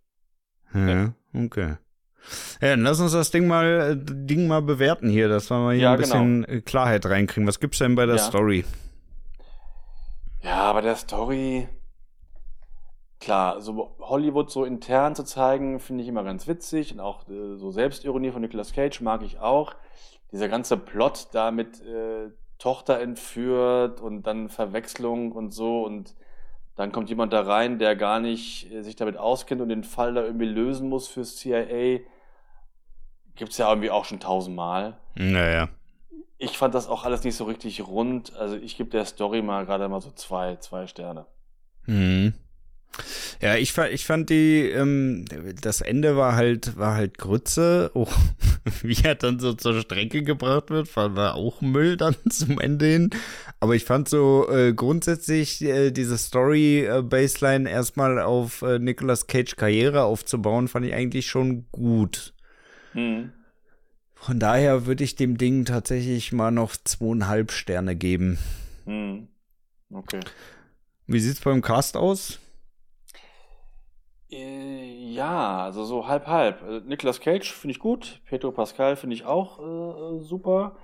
Ja, 0.73 0.87
ja. 0.87 1.13
okay. 1.33 1.77
Ja, 2.61 2.69
dann 2.69 2.81
lass 2.81 2.99
uns 2.99 3.11
das 3.11 3.31
Ding 3.31 3.47
mal, 3.47 3.65
äh, 3.65 3.95
Ding 3.97 4.47
mal 4.47 4.61
bewerten 4.61 5.09
hier, 5.09 5.27
dass 5.27 5.49
wir 5.49 5.57
mal 5.57 5.73
hier 5.73 5.83
ja, 5.83 5.93
ein 5.93 5.99
bisschen 5.99 6.43
genau. 6.43 6.61
Klarheit 6.65 7.05
reinkriegen. 7.05 7.47
Was 7.47 7.59
gibt's 7.59 7.79
denn 7.79 7.95
bei 7.95 8.05
der 8.05 8.15
ja. 8.15 8.21
Story? 8.21 8.65
Ja, 10.41 10.73
bei 10.73 10.81
der 10.81 10.95
Story, 10.95 11.67
klar, 13.19 13.61
so 13.61 13.95
Hollywood 13.99 14.51
so 14.51 14.65
intern 14.65 15.15
zu 15.15 15.23
zeigen, 15.23 15.79
finde 15.79 16.03
ich 16.03 16.09
immer 16.09 16.23
ganz 16.23 16.47
witzig 16.47 16.93
und 16.93 16.99
auch 16.99 17.27
äh, 17.29 17.55
so 17.57 17.71
Selbstironie 17.71 18.31
von 18.31 18.41
Nicolas 18.41 18.73
Cage 18.73 19.01
mag 19.01 19.21
ich 19.23 19.39
auch. 19.39 19.75
Dieser 20.31 20.49
ganze 20.49 20.77
Plot 20.77 21.27
da 21.31 21.51
mit 21.51 21.81
äh, 21.81 22.29
Tochter 22.63 23.01
entführt 23.01 23.99
und 23.99 24.23
dann 24.23 24.47
Verwechslung 24.47 25.33
und 25.33 25.51
so 25.51 25.83
und 25.83 26.15
dann 26.77 26.93
kommt 26.93 27.09
jemand 27.09 27.33
da 27.33 27.41
rein, 27.41 27.77
der 27.77 27.97
gar 27.97 28.21
nicht 28.21 28.71
äh, 28.71 28.83
sich 28.83 28.95
damit 28.95 29.17
auskennt 29.17 29.59
und 29.59 29.67
den 29.67 29.83
Fall 29.83 30.13
da 30.13 30.23
irgendwie 30.23 30.45
lösen 30.45 30.87
muss 30.87 31.09
fürs 31.09 31.35
CIA. 31.35 31.99
Gibt's 33.35 33.57
ja 33.57 33.67
irgendwie 33.67 33.91
auch 33.91 34.05
schon 34.05 34.21
tausendmal. 34.21 34.97
Naja. 35.15 35.67
Ich 36.37 36.57
fand 36.57 36.73
das 36.73 36.87
auch 36.87 37.03
alles 37.03 37.25
nicht 37.25 37.35
so 37.35 37.43
richtig 37.43 37.85
rund. 37.85 38.33
Also 38.37 38.55
ich 38.55 38.77
gebe 38.77 38.89
der 38.89 39.03
Story 39.03 39.41
mal 39.41 39.65
gerade 39.65 39.89
mal 39.89 39.99
so 39.99 40.11
zwei, 40.11 40.55
zwei 40.55 40.87
Sterne. 40.87 41.25
Mhm. 41.85 42.33
Ja, 43.41 43.55
ich 43.55 43.73
fand, 43.73 43.91
ich 43.91 44.05
fand 44.05 44.29
die, 44.29 44.69
ähm, 44.69 45.25
das 45.61 45.81
Ende 45.81 46.15
war 46.15 46.35
halt, 46.35 46.77
war 46.77 46.95
halt 46.95 47.17
Grütze. 47.17 47.91
Oh, 47.95 48.07
wie 48.81 48.97
er 49.03 49.15
dann 49.15 49.39
so 49.39 49.53
zur 49.53 49.79
Strecke 49.81 50.23
gebracht 50.23 50.69
wird, 50.69 50.95
war, 50.95 51.35
auch 51.35 51.61
Müll 51.61 51.97
dann 51.97 52.15
zum 52.29 52.59
Ende 52.59 52.85
hin. 52.85 53.09
Aber 53.59 53.75
ich 53.75 53.83
fand 53.83 54.07
so 54.07 54.47
äh, 54.49 54.73
grundsätzlich 54.73 55.61
äh, 55.61 55.91
diese 55.91 56.17
Story-Baseline 56.17 57.69
äh, 57.69 57.73
erstmal 57.73 58.19
auf 58.19 58.61
äh, 58.61 58.79
Nicolas 58.79 59.27
Cage 59.27 59.55
Karriere 59.57 60.03
aufzubauen, 60.03 60.67
fand 60.67 60.85
ich 60.85 60.93
eigentlich 60.93 61.27
schon 61.27 61.65
gut. 61.71 62.33
Mhm. 62.93 63.31
Von 64.15 64.39
daher 64.39 64.85
würde 64.85 65.03
ich 65.03 65.15
dem 65.15 65.37
Ding 65.37 65.65
tatsächlich 65.65 66.31
mal 66.31 66.51
noch 66.51 66.77
zweieinhalb 66.81 67.51
Sterne 67.51 67.95
geben. 67.95 68.37
Mhm. 68.85 69.27
Okay. 69.91 70.21
Wie 71.07 71.19
sieht's 71.19 71.41
beim 71.41 71.61
Cast 71.61 71.97
aus? 71.97 72.39
Äh, 74.33 75.13
ja, 75.13 75.63
also 75.63 75.83
so 75.85 76.07
halb 76.07 76.27
halb. 76.27 76.61
Äh, 76.63 76.81
Nicolas 76.81 77.19
Cage 77.19 77.51
finde 77.51 77.73
ich 77.73 77.79
gut, 77.79 78.21
Pedro 78.25 78.51
Pascal 78.51 78.95
finde 78.95 79.15
ich 79.15 79.25
auch 79.25 79.59
äh, 79.59 80.19
super. 80.23 80.77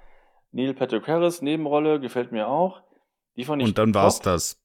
Neil 0.52 0.74
Patrick 0.74 1.08
Harris, 1.08 1.42
Nebenrolle, 1.42 2.00
gefällt 2.00 2.32
mir 2.32 2.48
auch. 2.48 2.82
Die 3.36 3.46
fand 3.46 3.62
ich 3.62 3.70
Und 3.70 3.78
dann 3.78 3.94
top. 3.94 4.04
war's 4.04 4.20
das. 4.20 4.62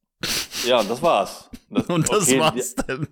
Ja, 0.67 0.83
das 0.83 1.03
war's. 1.03 1.50
Das, 1.71 1.87
und 1.88 2.11
das 2.11 2.29
okay, 2.29 2.41
war's 2.41 2.75
die, 2.75 2.83
dann. 2.87 3.09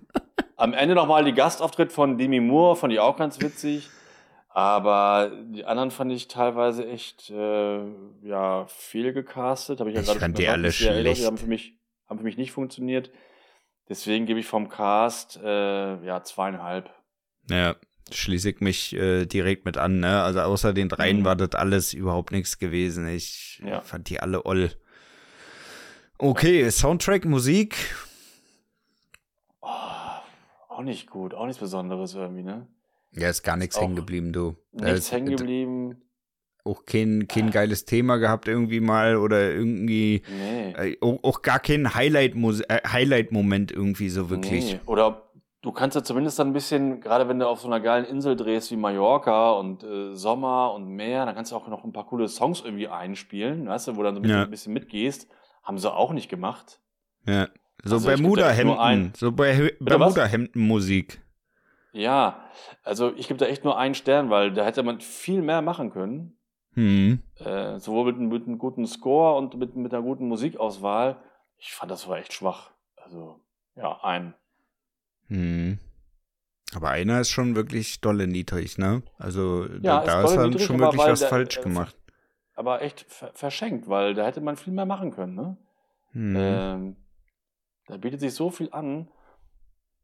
Am 0.55 0.73
Ende 0.73 0.95
nochmal 0.95 1.23
die 1.23 1.33
Gastauftritt 1.33 1.91
von 1.91 2.17
Demi 2.17 2.39
Moore, 2.39 2.75
fand 2.75 2.93
ich 2.93 2.99
auch 2.99 3.17
ganz 3.17 3.39
witzig. 3.41 3.89
Aber 4.49 5.31
die 5.45 5.65
anderen 5.65 5.89
fand 5.89 6.11
ich 6.11 6.27
teilweise 6.27 6.87
echt 6.87 7.31
äh, 7.31 7.79
ja, 8.21 8.65
fehlgecastet. 8.67 9.79
Habe 9.79 9.89
ich 9.89 9.95
ja 9.95 10.03
schon 10.03 10.13
gesagt. 10.13 10.37
Die 10.37 10.47
alle 10.47 10.71
schlecht. 10.71 11.21
Die 11.21 11.25
haben 11.25 11.37
für 11.37 11.47
mich, 11.47 11.73
haben 12.07 12.19
für 12.19 12.23
mich 12.23 12.37
nicht 12.37 12.51
funktioniert. 12.51 13.09
Deswegen 13.89 14.25
gebe 14.25 14.39
ich 14.39 14.47
vom 14.47 14.69
Cast 14.69 15.39
äh, 15.43 16.05
ja 16.05 16.23
zweieinhalb. 16.23 16.89
Ja, 17.49 17.75
schließe 18.11 18.51
ich 18.51 18.61
mich 18.61 18.93
äh, 18.95 19.25
direkt 19.25 19.65
mit 19.65 19.77
an, 19.77 19.99
ne? 19.99 20.23
Also 20.23 20.41
außer 20.41 20.73
den 20.73 20.89
dreien 20.89 21.19
mhm. 21.19 21.25
war 21.25 21.35
das 21.35 21.51
alles 21.53 21.93
überhaupt 21.93 22.31
nichts 22.31 22.57
gewesen. 22.57 23.07
Ich 23.07 23.61
ja. 23.65 23.81
fand 23.81 24.09
die 24.09 24.19
alle 24.19 24.45
oll. 24.45 24.71
Okay, 26.17 26.69
Soundtrack, 26.69 27.25
Musik. 27.25 27.75
Oh, 29.61 29.67
auch 30.69 30.81
nicht 30.83 31.09
gut, 31.09 31.33
auch 31.33 31.45
nichts 31.45 31.59
Besonderes 31.59 32.13
irgendwie, 32.13 32.43
ne? 32.43 32.67
Ja, 33.11 33.29
ist 33.29 33.43
gar 33.43 33.57
nichts 33.57 33.79
hängen 33.79 33.95
geblieben, 33.95 34.33
du. 34.33 34.55
Nichts 34.71 35.11
hängen 35.11 35.35
geblieben. 35.35 36.01
Auch 36.65 36.85
kein, 36.85 37.27
kein 37.27 37.51
geiles 37.51 37.83
Thema 37.83 38.17
gehabt 38.17 38.47
irgendwie 38.47 38.79
mal 38.79 39.17
oder 39.17 39.51
irgendwie 39.51 40.21
nee. 40.29 40.71
äh, 40.71 40.97
auch, 41.01 41.19
auch, 41.21 41.41
gar 41.41 41.59
kein 41.59 41.93
Highlight-Moment 41.93 42.69
äh, 42.69 42.87
Highlight 42.87 43.31
irgendwie 43.71 44.07
so 44.07 44.29
wirklich. 44.29 44.73
Nee. 44.73 44.79
Oder 44.85 45.29
du 45.61 45.71
kannst 45.73 45.95
ja 45.95 46.03
zumindest 46.03 46.39
dann 46.39 46.47
ein 46.47 46.53
bisschen, 46.53 47.01
gerade 47.01 47.27
wenn 47.27 47.39
du 47.39 47.47
auf 47.47 47.59
so 47.59 47.67
einer 47.67 47.81
geilen 47.81 48.05
Insel 48.05 48.37
drehst 48.37 48.71
wie 48.71 48.77
Mallorca 48.77 49.51
und 49.53 49.83
äh, 49.83 50.13
Sommer 50.13 50.73
und 50.73 50.87
Meer, 50.87 51.25
dann 51.25 51.35
kannst 51.35 51.51
du 51.51 51.55
auch 51.55 51.67
noch 51.67 51.83
ein 51.83 51.91
paar 51.91 52.05
coole 52.05 52.29
Songs 52.29 52.61
irgendwie 52.61 52.87
einspielen, 52.87 53.67
weißt 53.67 53.89
du, 53.89 53.95
wo 53.95 54.03
du 54.03 54.03
dann 54.03 54.15
so 54.15 54.19
ein 54.19 54.23
bisschen, 54.23 54.37
ja. 54.37 54.43
ein 54.43 54.51
bisschen 54.51 54.73
mitgehst. 54.73 55.27
Haben 55.63 55.77
sie 55.77 55.91
auch 55.91 56.13
nicht 56.13 56.29
gemacht. 56.29 56.79
Ja. 57.25 57.47
So 57.83 57.95
also 57.95 58.07
Bermuda-Hemden. 58.07 59.13
So 59.15 59.31
bei 59.31 59.73
Bermuda-Hemden-Musik. 59.79 61.21
Ja, 61.91 62.49
also 62.83 63.13
ich 63.15 63.27
gebe 63.27 63.37
da 63.37 63.45
echt 63.45 63.63
nur 63.63 63.77
einen 63.77 63.93
Stern, 63.93 64.29
weil 64.29 64.51
da 64.53 64.65
hätte 64.65 64.83
man 64.83 64.99
viel 64.99 65.41
mehr 65.41 65.61
machen 65.61 65.91
können. 65.91 66.37
Hm. 66.73 67.21
Äh, 67.39 67.79
sowohl 67.79 68.13
mit, 68.13 68.19
mit 68.19 68.47
einem 68.47 68.57
guten 68.57 68.85
Score 68.87 69.37
und 69.37 69.55
mit, 69.57 69.75
mit 69.75 69.93
einer 69.93 70.03
guten 70.03 70.27
Musikauswahl. 70.27 71.17
Ich 71.57 71.73
fand, 71.73 71.91
das 71.91 72.07
war 72.07 72.17
echt 72.17 72.33
schwach. 72.33 72.71
Also, 72.95 73.39
ja, 73.75 73.99
ein. 74.03 74.33
Hm. 75.27 75.79
Aber 76.75 76.89
einer 76.89 77.21
ist 77.21 77.29
schon 77.29 77.55
wirklich 77.55 78.01
dolle 78.01 78.27
niedrig, 78.27 78.77
ne? 78.77 79.03
Also 79.17 79.65
ja, 79.65 80.03
da, 80.03 80.05
da 80.05 80.23
ist 80.23 80.35
er 80.35 80.59
schon 80.59 80.79
wirklich 80.79 81.01
was 81.01 81.19
der, 81.19 81.29
falsch 81.29 81.57
äh, 81.57 81.61
gemacht. 81.61 81.95
Aber 82.55 82.81
echt 82.81 83.05
verschenkt, 83.09 83.87
weil 83.87 84.13
da 84.13 84.25
hätte 84.25 84.41
man 84.41 84.57
viel 84.57 84.73
mehr 84.73 84.85
machen 84.85 85.11
können, 85.11 85.35
ne? 85.35 85.57
Hm. 86.11 86.35
Ähm, 86.37 86.95
da 87.87 87.97
bietet 87.97 88.19
sich 88.19 88.33
so 88.33 88.49
viel 88.49 88.69
an. 88.71 89.09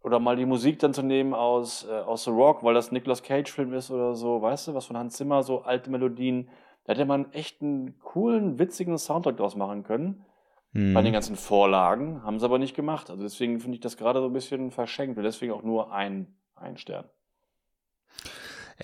Oder 0.02 0.20
mal 0.20 0.38
die 0.38 0.46
Musik 0.46 0.80
dann 0.80 0.94
zu 0.94 1.04
nehmen 1.04 1.34
aus, 1.34 1.86
äh, 1.90 1.92
aus 1.92 2.24
The 2.24 2.32
Rock, 2.32 2.64
weil 2.64 2.74
das 2.74 2.92
Nicolas 2.92 3.22
Cage-Film 3.22 3.74
ist 3.74 3.92
oder 3.92 4.16
so, 4.16 4.42
weißt 4.42 4.70
du, 4.70 4.74
was 4.74 4.86
von 4.86 4.98
Hans 4.98 5.16
Zimmer, 5.16 5.44
so 5.44 5.62
alte 5.64 5.90
Melodien. 5.90 6.50
Da 6.86 6.94
hätte 6.94 7.06
man 7.06 7.32
echt 7.34 7.62
einen 7.62 8.00
coolen, 8.00 8.60
witzigen 8.60 8.98
Soundtrack 8.98 9.38
draus 9.38 9.56
machen 9.56 9.84
können. 9.84 10.26
Hm. 10.74 10.94
Bei 10.94 11.02
den 11.02 11.14
ganzen 11.14 11.36
Vorlagen. 11.36 12.24
Haben 12.24 12.40
sie 12.40 12.46
aber 12.46 12.60
nicht 12.60 12.76
gemacht. 12.76 13.10
Also 13.10 13.24
deswegen 13.24 13.60
finde 13.60 13.76
ich 13.76 13.82
das 13.82 13.98
gerade 13.98 14.20
so 14.20 14.28
ein 14.28 14.34
bisschen 14.34 14.72
verschenkt. 14.72 15.18
Und 15.18 15.24
deswegen 15.24 15.52
auch 15.52 15.64
nur 15.64 15.92
ein, 15.92 16.28
ein 16.56 16.78
Stern. 16.78 17.06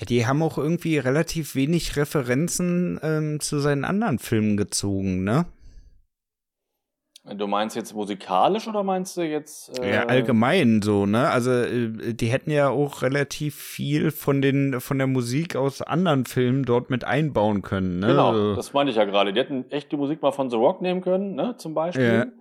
Die 0.10 0.27
haben 0.27 0.43
auch 0.43 0.57
irgendwie 0.57 0.98
relativ 0.98 1.55
wenig 1.55 1.95
Referenzen 1.95 3.00
ähm, 3.01 3.39
zu 3.39 3.60
seinen 3.60 3.86
anderen 3.86 4.19
Filmen 4.19 4.57
gezogen, 4.57 5.24
ne? 5.24 5.45
Du 7.34 7.48
meinst 7.48 7.75
jetzt 7.75 7.96
musikalisch 7.96 8.67
oder 8.67 8.84
meinst 8.84 9.17
du 9.17 9.22
jetzt? 9.24 9.79
Äh 9.79 9.96
ja, 9.96 10.05
allgemein 10.05 10.84
so, 10.84 11.08
ne? 11.08 11.27
Also 11.29 11.51
äh, 11.51 12.13
die 12.13 12.27
hätten 12.27 12.51
ja 12.51 12.70
auch 12.70 13.01
relativ 13.01 13.55
viel 13.55 14.12
von 14.12 14.44
den 14.44 14.79
von 14.79 15.00
der 15.00 15.08
Musik 15.08 15.55
aus 15.55 15.82
anderen 15.82 16.25
Filmen 16.25 16.63
dort 16.63 16.91
mit 16.91 17.03
einbauen 17.03 17.63
können, 17.63 17.98
ne? 17.98 18.08
Genau, 18.08 18.29
also, 18.29 18.55
das 18.55 18.74
meine 18.74 18.91
ich 18.91 18.98
ja 18.98 19.05
gerade. 19.05 19.34
Die 19.34 19.39
hätten 19.39 19.65
echt 19.72 19.91
die 19.91 19.98
Musik 19.98 20.22
mal 20.22 20.34
von 20.34 20.51
The 20.51 20.55
Rock 20.55 20.82
nehmen 20.82 21.01
können, 21.01 21.34
ne? 21.34 21.55
Zum 21.58 21.74
Beispiel. 21.74 22.32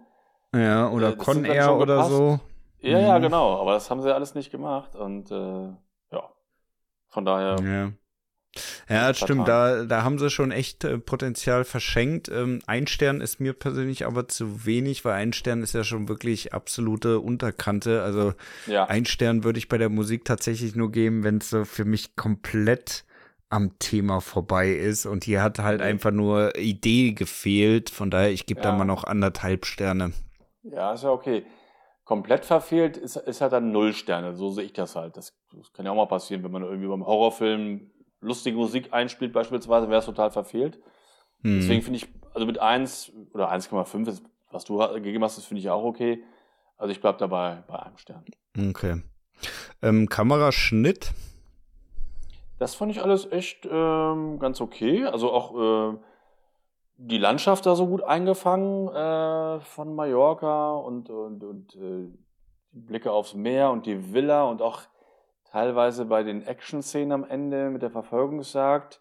Ja, 0.52 0.60
ja 0.60 0.90
oder 0.90 1.12
äh, 1.12 1.16
Con 1.16 1.46
Air 1.46 1.78
oder 1.78 2.04
so. 2.04 2.40
Ja, 2.80 2.98
ja, 2.98 3.18
mhm. 3.18 3.22
genau. 3.22 3.58
Aber 3.58 3.72
das 3.72 3.90
haben 3.90 4.02
sie 4.02 4.14
alles 4.14 4.34
nicht 4.34 4.50
gemacht 4.50 4.96
und 4.96 5.30
äh, 5.30 5.68
ja, 6.12 6.28
von 7.08 7.24
daher. 7.24 7.56
Ja. 7.64 7.92
Ja, 8.88 9.12
stimmt, 9.14 9.48
da, 9.48 9.84
da 9.84 10.02
haben 10.02 10.18
sie 10.18 10.30
schon 10.30 10.50
echt 10.50 10.84
äh, 10.84 10.98
Potenzial 10.98 11.64
verschenkt. 11.64 12.28
Ähm, 12.28 12.60
ein 12.66 12.86
Stern 12.86 13.20
ist 13.20 13.40
mir 13.40 13.52
persönlich 13.52 14.06
aber 14.06 14.28
zu 14.28 14.64
wenig, 14.66 15.04
weil 15.04 15.14
ein 15.14 15.32
Stern 15.32 15.62
ist 15.62 15.74
ja 15.74 15.84
schon 15.84 16.08
wirklich 16.08 16.54
absolute 16.54 17.20
Unterkante. 17.20 18.02
Also 18.02 18.34
ja. 18.66 18.84
ein 18.84 19.06
Stern 19.06 19.44
würde 19.44 19.58
ich 19.58 19.68
bei 19.68 19.78
der 19.78 19.88
Musik 19.88 20.24
tatsächlich 20.24 20.74
nur 20.76 20.92
geben, 20.92 21.24
wenn 21.24 21.38
es 21.38 21.50
so 21.50 21.64
für 21.64 21.84
mich 21.84 22.16
komplett 22.16 23.04
am 23.48 23.78
Thema 23.78 24.20
vorbei 24.20 24.70
ist. 24.70 25.06
Und 25.06 25.24
hier 25.24 25.42
hat 25.42 25.58
halt 25.58 25.80
mhm. 25.80 25.86
einfach 25.86 26.10
nur 26.10 26.56
Idee 26.56 27.12
gefehlt. 27.12 27.90
Von 27.90 28.10
daher, 28.10 28.30
ich 28.30 28.46
gebe 28.46 28.60
ja. 28.60 28.70
da 28.70 28.76
mal 28.76 28.84
noch 28.84 29.04
anderthalb 29.04 29.66
Sterne. 29.66 30.12
Ja, 30.62 30.92
ist 30.92 31.04
ja 31.04 31.10
okay. 31.10 31.44
Komplett 32.04 32.44
verfehlt 32.44 32.96
ist, 32.96 33.16
ist 33.16 33.40
halt 33.40 33.52
dann 33.52 33.72
null 33.72 33.94
Sterne. 33.94 34.34
So 34.34 34.50
sehe 34.50 34.64
ich 34.64 34.72
das 34.72 34.94
halt. 34.96 35.16
Das, 35.16 35.34
das 35.52 35.72
kann 35.72 35.86
ja 35.86 35.92
auch 35.92 35.96
mal 35.96 36.06
passieren, 36.06 36.42
wenn 36.44 36.50
man 36.50 36.62
irgendwie 36.62 36.88
beim 36.88 37.06
Horrorfilm 37.06 37.90
lustige 38.24 38.56
Musik 38.56 38.92
einspielt 38.92 39.32
beispielsweise, 39.32 39.88
wäre 39.88 40.00
es 40.00 40.06
total 40.06 40.30
verfehlt. 40.30 40.78
Hm. 41.42 41.60
Deswegen 41.60 41.82
finde 41.82 41.98
ich, 41.98 42.08
also 42.32 42.46
mit 42.46 42.58
1 42.58 43.12
oder 43.32 43.52
1,5, 43.52 44.20
was 44.50 44.64
du 44.64 44.78
gegeben 44.78 45.22
hast, 45.22 45.36
das 45.36 45.44
finde 45.44 45.60
ich 45.60 45.70
auch 45.70 45.84
okay. 45.84 46.22
Also 46.76 46.92
ich 46.92 47.00
bleibe 47.00 47.18
dabei 47.18 47.62
bei 47.66 47.78
einem 47.78 47.98
Stern. 47.98 48.24
Okay. 48.58 49.02
Ähm, 49.82 50.08
Kameraschnitt? 50.08 51.12
Das 52.58 52.74
fand 52.74 52.92
ich 52.92 53.02
alles 53.02 53.30
echt 53.30 53.66
ähm, 53.70 54.38
ganz 54.38 54.60
okay. 54.60 55.04
Also 55.04 55.32
auch 55.32 55.92
äh, 55.92 55.96
die 56.96 57.18
Landschaft 57.18 57.66
da 57.66 57.74
so 57.74 57.86
gut 57.86 58.02
eingefangen 58.02 58.88
äh, 58.88 59.60
von 59.60 59.94
Mallorca 59.94 60.72
und, 60.72 61.10
und, 61.10 61.42
und 61.44 61.74
äh, 61.76 62.08
Blicke 62.72 63.12
aufs 63.12 63.34
Meer 63.34 63.70
und 63.70 63.86
die 63.86 64.12
Villa 64.12 64.44
und 64.44 64.62
auch 64.62 64.82
teilweise 65.54 66.04
bei 66.04 66.24
den 66.24 66.44
Action-Szenen 66.44 67.12
am 67.12 67.24
Ende 67.24 67.70
mit 67.70 67.80
der 67.80 67.90
Verfolgungsjagd 67.90 69.00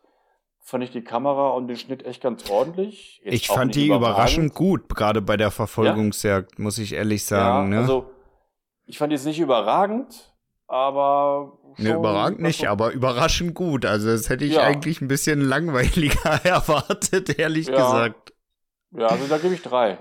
fand 0.60 0.84
ich 0.84 0.92
die 0.92 1.04
Kamera 1.04 1.50
und 1.50 1.68
den 1.68 1.78
Schnitt 1.78 2.06
echt 2.06 2.22
ganz 2.22 2.48
ordentlich. 2.48 3.22
Jetzt 3.26 3.34
ich 3.34 3.48
fand 3.48 3.74
die 3.74 3.88
überraschend 3.88 4.54
gut, 4.54 4.88
gerade 4.88 5.24
bei 5.24 5.36
der 5.36 5.50
Verfolgungsjagd, 5.50 6.52
ja? 6.52 6.64
muss 6.64 6.78
ich 6.78 6.94
ehrlich 6.94 7.26
sagen. 7.26 7.72
Ja, 7.72 7.78
ne? 7.78 7.82
Also, 7.82 8.12
ich 8.86 9.00
fand 9.00 9.12
die 9.12 9.16
jetzt 9.16 9.26
nicht 9.26 9.40
überragend, 9.40 10.32
aber. 10.68 11.58
Ne, 11.78 11.96
überragend 11.96 12.40
nicht, 12.40 12.68
aber 12.68 12.92
überraschend 12.92 13.56
gut. 13.56 13.84
Also, 13.84 14.10
das 14.10 14.30
hätte 14.30 14.46
ich 14.46 14.54
ja. 14.54 14.62
eigentlich 14.62 15.02
ein 15.02 15.08
bisschen 15.08 15.42
langweiliger 15.42 16.30
erwartet, 16.46 17.40
ehrlich 17.40 17.66
gesagt. 17.66 18.32
Ja, 18.92 19.08
also 19.08 19.26
da 19.26 19.40
gebe 19.40 19.56
ich 19.56 19.64
drei. 19.64 19.98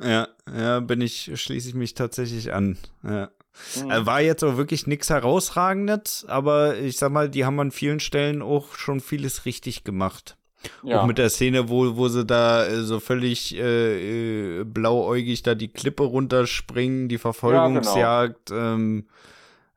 Ja, 0.00 0.28
ja, 0.50 0.80
bin 0.80 1.02
ich, 1.02 1.30
schließe 1.34 1.68
ich 1.68 1.74
mich 1.74 1.92
tatsächlich 1.92 2.54
an. 2.54 2.78
Ja. 3.02 3.28
Mhm. 3.76 4.06
War 4.06 4.20
jetzt 4.20 4.42
auch 4.42 4.56
wirklich 4.56 4.86
nichts 4.86 5.10
herausragendes, 5.10 6.24
aber 6.28 6.76
ich 6.78 6.96
sag 6.96 7.12
mal, 7.12 7.28
die 7.28 7.44
haben 7.44 7.58
an 7.60 7.70
vielen 7.70 8.00
Stellen 8.00 8.42
auch 8.42 8.74
schon 8.74 9.00
vieles 9.00 9.44
richtig 9.46 9.84
gemacht. 9.84 10.36
Ja. 10.82 11.00
Auch 11.00 11.06
mit 11.06 11.18
der 11.18 11.30
Szene, 11.30 11.68
wo, 11.68 11.96
wo 11.96 12.08
sie 12.08 12.24
da 12.24 12.66
äh, 12.66 12.82
so 12.82 13.00
völlig 13.00 13.54
äh, 13.54 14.60
äh, 14.60 14.64
blauäugig 14.64 15.42
da 15.42 15.54
die 15.54 15.68
Klippe 15.68 16.04
runterspringen, 16.04 17.08
die 17.08 17.18
Verfolgungsjagd. 17.18 18.50
Ja, 18.50 18.56
genau. 18.56 18.74
ähm, 18.74 19.06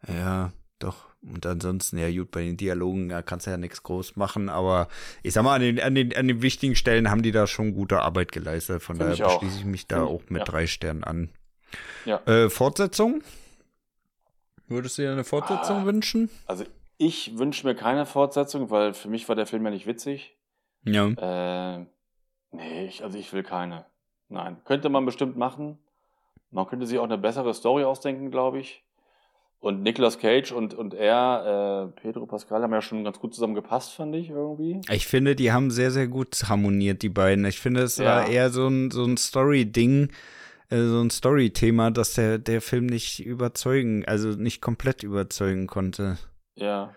ja, 0.08 0.52
doch. 0.80 1.08
Und 1.22 1.46
ansonsten, 1.46 1.98
ja 1.98 2.10
gut, 2.10 2.32
bei 2.32 2.44
den 2.44 2.58
Dialogen 2.58 3.10
ja, 3.10 3.22
kannst 3.22 3.48
du 3.48 3.52
ja 3.52 3.58
nichts 3.58 3.84
groß 3.84 4.16
machen, 4.16 4.50
aber 4.50 4.88
ich 5.24 5.34
sag 5.34 5.44
mal, 5.44 5.56
an 5.56 5.62
den, 5.62 5.80
an, 5.82 5.96
den, 5.96 6.16
an 6.16 6.28
den 6.28 6.42
wichtigen 6.42 6.76
Stellen 6.76 7.10
haben 7.10 7.24
die 7.24 7.32
da 7.32 7.48
schon 7.48 7.74
gute 7.74 8.02
Arbeit 8.02 8.32
geleistet. 8.32 8.82
Von 8.82 8.98
Find 8.98 9.20
daher 9.20 9.40
schließe 9.40 9.60
ich 9.60 9.66
mich 9.66 9.88
da 9.88 9.98
Find, 9.98 10.10
auch 10.10 10.30
mit 10.30 10.40
ja. 10.40 10.46
drei 10.46 10.68
Sternen 10.68 11.04
an. 11.04 11.30
Ja. 12.06 12.22
Äh, 12.26 12.50
Fortsetzung? 12.50 13.24
Würdest 14.68 14.98
du 14.98 15.04
dir 15.04 15.12
eine 15.12 15.24
Fortsetzung 15.24 15.78
ah, 15.78 15.86
wünschen? 15.86 16.30
Also 16.46 16.66
ich 16.98 17.38
wünsche 17.38 17.66
mir 17.66 17.76
keine 17.76 18.06
Fortsetzung, 18.06 18.70
weil 18.70 18.94
für 18.94 19.08
mich 19.08 19.28
war 19.30 19.36
der 19.36 19.46
Film 19.46 19.64
ja 19.66 19.72
nicht 19.72 19.88
witzig. 19.88 20.36
Ja. 20.84 21.08
Äh, 21.08 21.86
nee, 22.52 22.86
ich, 22.86 23.04
also 23.04 23.18
ich 23.18 23.32
will 23.34 23.44
keine. 23.44 23.86
Nein. 24.30 24.58
Könnte 24.66 24.90
man 24.90 25.06
bestimmt 25.06 25.38
machen. 25.38 25.78
Man 26.52 26.68
könnte 26.68 26.86
sich 26.86 26.98
auch 27.00 27.04
eine 27.04 27.18
bessere 27.18 27.54
Story 27.54 27.84
ausdenken, 27.84 28.32
glaube 28.32 28.60
ich. 28.60 28.84
Und 29.60 29.82
Nicolas 29.82 30.20
Cage 30.20 30.52
und, 30.52 30.76
und 30.76 30.94
er, 30.94 31.92
äh, 31.96 32.00
Pedro 32.02 32.28
Pascal, 32.28 32.62
haben 32.62 32.74
ja 32.74 32.82
schon 32.82 33.04
ganz 33.04 33.20
gut 33.20 33.34
zusammen 33.34 33.56
gepasst, 33.56 33.94
fand 33.94 34.16
ich 34.16 34.30
irgendwie. 34.30 34.82
Ich 34.92 35.08
finde, 35.08 35.36
die 35.36 35.52
haben 35.52 35.72
sehr, 35.72 35.90
sehr 35.90 36.08
gut 36.08 36.44
harmoniert, 36.48 37.02
die 37.02 37.10
beiden. 37.10 37.44
Ich 37.46 37.60
finde, 37.60 37.82
es 37.82 37.98
ja. 37.98 38.06
war 38.06 38.28
eher 38.28 38.52
so 38.52 38.68
ein, 38.68 38.92
so 38.92 39.04
ein 39.04 39.18
Story-Ding 39.18 40.12
äh, 40.70 40.82
so 40.82 41.02
ein 41.02 41.10
Story-Thema, 41.10 41.92
dass 41.92 42.14
der, 42.14 42.38
der 42.38 42.62
Film 42.62 42.86
nicht 42.86 43.20
überzeugen, 43.20 44.06
also 44.06 44.30
nicht 44.30 44.62
komplett 44.62 45.04
überzeugen 45.04 45.68
konnte. 45.68 46.18
Ja. 46.56 46.94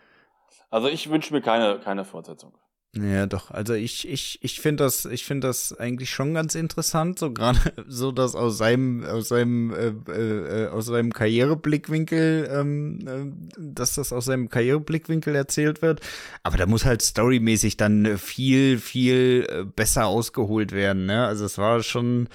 Also 0.71 0.89
ich 0.89 1.11
wünsche 1.11 1.35
mir 1.35 1.41
keine, 1.41 1.81
keine 1.81 2.05
Fortsetzung. 2.05 2.53
Ja, 2.97 3.27
doch. 3.27 3.53
Also 3.53 3.75
ich, 3.75 4.09
ich, 4.09 4.41
ich 4.43 4.61
finde 4.61 4.83
das, 4.83 5.05
ich 5.05 5.25
finde 5.25 5.47
das 5.47 5.73
eigentlich 5.79 6.11
schon 6.11 6.35
ganz 6.35 6.57
interessant, 6.57 7.21
so 7.21 7.33
gerade 7.33 7.61
so, 7.87 8.11
dass 8.11 8.35
aus 8.35 8.59
seinem, 8.59 9.05
aus 9.05 9.29
seinem, 9.29 9.73
äh, 9.73 10.13
äh, 10.13 10.69
aus 10.69 10.87
seinem 10.87 11.13
Karriereblickwinkel, 11.13 12.51
ähm, 12.53 12.99
äh, 13.07 13.63
dass 13.73 13.95
das 13.95 14.13
aus 14.13 14.25
seinem 14.25 14.49
Karriereblickwinkel 14.49 15.37
erzählt 15.37 15.83
wird. 15.83 16.01
Aber 16.43 16.57
da 16.57 16.67
muss 16.67 16.85
halt 16.85 17.03
storymäßig 17.03 17.77
dann 17.77 18.19
viel, 18.19 18.79
viel 18.79 19.47
äh, 19.49 19.65
besser 19.65 20.07
ausgeholt 20.07 20.73
werden. 20.73 21.07
Ne? 21.07 21.25
Also 21.25 21.45
es 21.45 21.59
war 21.59 21.85
schon, 21.85 22.29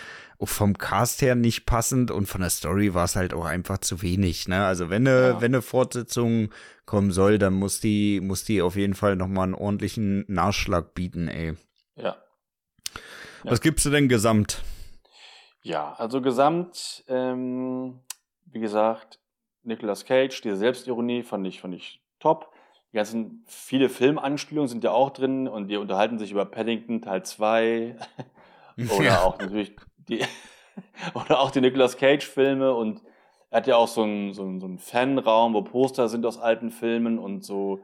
vom 0.44 0.78
Cast 0.78 1.22
her 1.22 1.36
nicht 1.36 1.66
passend 1.66 2.12
und 2.12 2.28
von 2.28 2.42
der 2.42 2.50
Story 2.50 2.94
war 2.94 3.06
es 3.06 3.16
halt 3.16 3.34
auch 3.34 3.46
einfach 3.46 3.78
zu 3.78 4.02
wenig. 4.02 4.48
Ne? 4.48 4.66
Also 4.66 4.90
wenn 4.90 5.08
eine, 5.08 5.28
ja. 5.28 5.42
wenn 5.42 5.54
eine 5.54 5.62
Fortsetzung 5.62 6.50
kommen 6.86 7.12
soll, 7.12 7.38
dann 7.38 7.54
muss 7.54 7.80
die, 7.80 8.20
muss 8.22 8.44
die 8.44 8.62
auf 8.62 8.76
jeden 8.76 8.96
Fall 8.96 9.16
nochmal 9.16 9.46
einen 9.46 9.56
ordentlichen 9.56 10.26
Nachschlag 10.28 10.94
bieten, 10.94 11.28
ey. 11.28 11.54
Ja. 11.96 12.18
Was 13.44 13.62
gibst 13.62 13.86
du 13.86 13.90
denn 13.90 14.10
gesamt? 14.10 14.64
Ja, 15.62 15.94
also 15.94 16.22
gesamt, 16.22 17.04
ähm, 17.08 18.00
wie 18.46 18.60
gesagt, 18.60 19.20
Nicolas 19.64 20.06
Cage, 20.06 20.42
die 20.42 20.56
Selbstironie 20.56 21.24
fand 21.24 21.48
ich, 21.48 21.62
fand 21.62 21.76
ich 21.76 22.02
top. 22.20 22.52
Die 22.92 22.98
ganzen, 22.98 23.44
viele 23.48 23.90
Filmanspielungen 23.90 24.70
sind 24.70 24.84
ja 24.84 24.92
auch 24.92 25.10
drin 25.10 25.48
und 25.48 25.68
die 25.68 25.78
unterhalten 25.78 26.20
sich 26.20 26.32
über 26.32 26.46
Paddington 26.46 27.02
Teil 27.02 27.24
2 27.24 27.98
oder 28.78 29.04
ja. 29.04 29.22
auch 29.24 29.40
natürlich 29.40 29.76
die, 30.10 30.22
oder 31.14 31.40
auch 31.40 31.52
die 31.52 31.62
Nicolas 31.62 31.98
Cage 31.98 32.26
Filme 32.26 32.74
und 32.74 33.02
er 33.50 33.58
hat 33.58 33.68
ja 33.68 33.76
auch 33.78 33.88
so 33.88 34.04
einen, 34.04 34.34
so 34.34 34.44
einen, 34.44 34.60
so 34.60 34.68
einen 34.68 34.80
Fanraum, 34.80 35.54
wo 35.54 35.62
Poster 35.62 36.10
sind 36.10 36.26
aus 36.26 36.38
alten 36.38 36.72
Filmen 36.72 37.20
und 37.20 37.44
so 37.46 37.82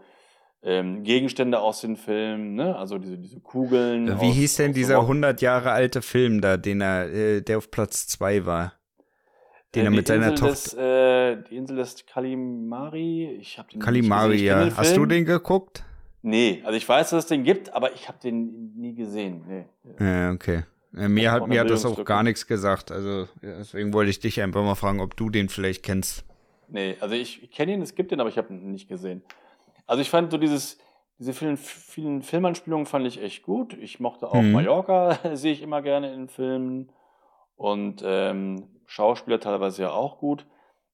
ähm, 0.63 1.03
Gegenstände 1.03 1.59
aus 1.59 1.81
den 1.81 1.95
Filmen, 1.95 2.55
ne? 2.55 2.75
Also 2.75 2.97
diese, 2.97 3.17
diese 3.17 3.39
Kugeln. 3.39 4.07
Wie 4.19 4.29
aus, 4.29 4.35
hieß 4.35 4.55
denn 4.57 4.73
dieser 4.73 4.95
so 4.95 5.01
100 5.01 5.41
Jahre 5.41 5.71
alte 5.71 6.01
Film 6.01 6.41
da, 6.41 6.57
den 6.57 6.81
er, 6.81 7.11
äh, 7.11 7.41
der 7.41 7.57
auf 7.57 7.71
Platz 7.71 8.07
2 8.07 8.45
war? 8.45 8.73
Den 9.73 9.83
äh, 9.83 9.85
er 9.85 9.91
mit 9.91 10.07
seiner 10.07 10.35
Tochter. 10.35 11.31
Äh, 11.31 11.43
die 11.49 11.55
Insel 11.55 11.77
des 11.77 12.05
Kalimari. 12.05 13.37
Ich 13.39 13.57
habe 13.57 13.69
den 13.71 13.79
Kalimari, 13.79 14.43
ja. 14.43 14.69
Hast 14.75 14.97
du 14.97 15.05
den 15.05 15.25
geguckt? 15.25 15.83
Nee, 16.21 16.61
also 16.63 16.77
ich 16.77 16.87
weiß, 16.87 17.09
dass 17.09 17.23
es 17.23 17.27
den 17.27 17.43
gibt, 17.43 17.73
aber 17.73 17.93
ich 17.95 18.07
habe 18.07 18.19
den 18.21 18.73
nie 18.75 18.93
gesehen. 18.93 19.43
Nee. 19.47 19.65
Ja, 19.99 20.31
okay. 20.31 20.63
Mir 20.91 21.31
hat, 21.31 21.47
mir 21.47 21.61
hat 21.61 21.69
das 21.69 21.85
auch 21.85 22.03
gar 22.03 22.23
nichts 22.23 22.47
gesagt. 22.47 22.91
Also 22.91 23.27
deswegen 23.41 23.93
wollte 23.93 24.09
ich 24.09 24.19
dich 24.19 24.41
einfach 24.41 24.63
mal 24.63 24.75
fragen, 24.75 24.99
ob 24.99 25.15
du 25.15 25.29
den 25.29 25.47
vielleicht 25.47 25.83
kennst. 25.83 26.25
Nee, 26.67 26.97
also 26.99 27.15
ich, 27.15 27.43
ich 27.43 27.51
kenne 27.51 27.73
ihn, 27.73 27.81
es 27.81 27.95
gibt 27.95 28.11
den, 28.11 28.19
aber 28.19 28.29
ich 28.29 28.37
habe 28.37 28.53
ihn 28.53 28.71
nicht 28.71 28.87
gesehen. 28.87 29.23
Also 29.87 30.01
ich 30.01 30.09
fand 30.09 30.31
so 30.31 30.37
dieses, 30.37 30.77
diese 31.19 31.33
vielen, 31.33 31.57
vielen 31.57 32.21
Filmanspielungen 32.21 32.85
fand 32.85 33.05
ich 33.07 33.21
echt 33.21 33.43
gut. 33.43 33.77
Ich 33.77 33.99
mochte 33.99 34.27
auch 34.27 34.41
mhm. 34.41 34.53
Mallorca, 34.53 35.19
sehe 35.35 35.53
ich 35.53 35.61
immer 35.61 35.81
gerne 35.81 36.13
in 36.13 36.27
Filmen. 36.27 36.91
Und 37.55 38.01
ähm, 38.03 38.67
Schauspieler 38.85 39.39
teilweise 39.39 39.83
ja 39.83 39.91
auch 39.91 40.17
gut. 40.17 40.45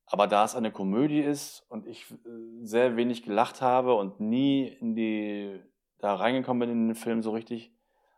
Aber 0.06 0.28
da 0.28 0.46
es 0.46 0.56
eine 0.56 0.72
Komödie 0.72 1.20
ist 1.20 1.66
und 1.70 1.86
ich 1.86 2.12
äh, 2.12 2.16
sehr 2.64 2.96
wenig 2.96 3.24
gelacht 3.24 3.62
habe 3.62 3.96
und 3.96 4.20
nie 4.20 4.68
in 4.68 4.96
die 4.96 5.60
da 6.00 6.16
reingekommen 6.16 6.60
bin 6.60 6.70
in 6.70 6.88
den 6.88 6.96
Film 6.96 7.22
so 7.22 7.32
richtig, 7.32 7.72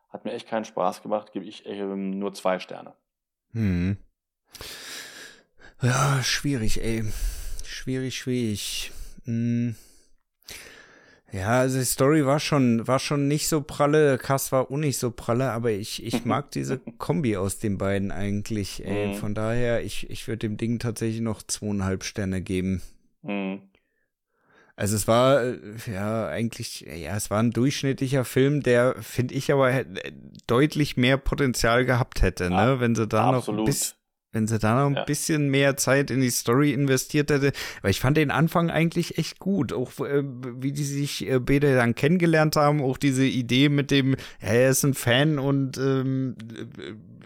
hat 0.10 0.26
mir 0.26 0.34
echt 0.34 0.48
keinen 0.48 0.66
Spaß 0.66 1.02
gemacht, 1.02 1.32
gebe 1.32 1.46
ich 1.46 1.66
ähm, 1.66 2.18
nur 2.18 2.34
zwei 2.34 2.60
Sterne. 2.60 2.94
Hm. 3.54 3.98
Ja, 5.82 6.22
schwierig, 6.24 6.84
ey. 6.84 7.06
Schwierig, 7.64 8.18
schwierig. 8.18 8.92
Hm. 9.26 9.76
Ja, 11.32 11.60
also 11.60 11.78
die 11.78 11.86
Story 11.86 12.26
war 12.26 12.40
schon, 12.40 12.88
war 12.88 12.98
schon 12.98 13.28
nicht 13.28 13.48
so 13.48 13.62
pralle, 13.62 14.18
Cast 14.18 14.52
war 14.52 14.72
auch 14.72 14.78
nicht 14.78 14.98
so 14.98 15.12
pralle, 15.12 15.52
aber 15.52 15.72
ich, 15.72 16.04
ich 16.04 16.26
mag 16.26 16.52
diese 16.52 16.80
Kombi 16.80 17.38
aus 17.38 17.60
den 17.60 17.78
beiden 17.78 18.12
eigentlich. 18.12 18.84
Ey. 18.86 19.10
Mhm. 19.10 19.14
Von 19.16 19.36
daher, 19.36 19.84
ich, 19.84 20.10
ich 20.10 20.28
würde 20.28 20.40
dem 20.40 20.58
Ding 20.58 20.80
tatsächlich 20.80 21.22
noch 21.22 21.44
zweieinhalb 21.44 22.04
Sterne 22.04 22.42
geben. 22.42 22.82
Mhm. 23.22 23.69
Also 24.80 24.96
es 24.96 25.10
war, 25.10 25.44
äh, 25.44 25.58
ja, 25.94 26.30
eigentlich, 26.30 26.88
ja, 26.88 27.14
es 27.18 27.30
war 27.30 27.44
ein 27.44 27.52
durchschnittlicher 27.52 28.24
Film, 28.24 28.64
der, 28.64 28.96
finde 29.02 29.34
ich, 29.34 29.52
aber 29.52 29.84
deutlich 30.48 30.96
mehr 30.96 31.18
Potenzial 31.18 31.84
gehabt 31.84 32.22
hätte, 32.22 32.50
ne? 32.50 32.80
Wenn 32.80 32.96
sie 32.96 33.06
da 33.06 33.30
Absolut. 33.32 33.60
noch 33.60 33.66
bis, 33.66 33.98
wenn 34.32 34.48
sie 34.48 34.60
da 34.60 34.76
noch 34.76 34.90
ein 34.90 34.96
ja. 34.96 35.04
bisschen 35.06 35.50
mehr 35.50 35.76
Zeit 35.76 36.12
in 36.12 36.22
die 36.22 36.30
Story 36.30 36.72
investiert 36.72 37.32
hätte. 37.32 37.52
Weil 37.82 37.92
ich 37.92 38.00
fand 38.00 38.16
den 38.18 38.32
Anfang 38.32 38.70
eigentlich 38.70 39.18
echt 39.18 39.40
gut. 39.40 39.74
Auch 39.74 40.00
äh, 40.00 40.24
wie 40.24 40.72
die 40.72 40.84
sich 40.84 41.28
äh, 41.28 41.40
beide 41.40 41.76
dann 41.76 41.96
kennengelernt 41.96 42.56
haben. 42.56 42.82
Auch 42.82 42.98
diese 42.98 43.26
Idee 43.26 43.70
mit 43.70 43.90
dem, 43.90 44.12
ja, 44.42 44.50
er 44.50 44.70
ist 44.70 44.84
ein 44.84 44.94
Fan 44.94 45.40
und 45.40 45.78
ähm, 45.78 46.36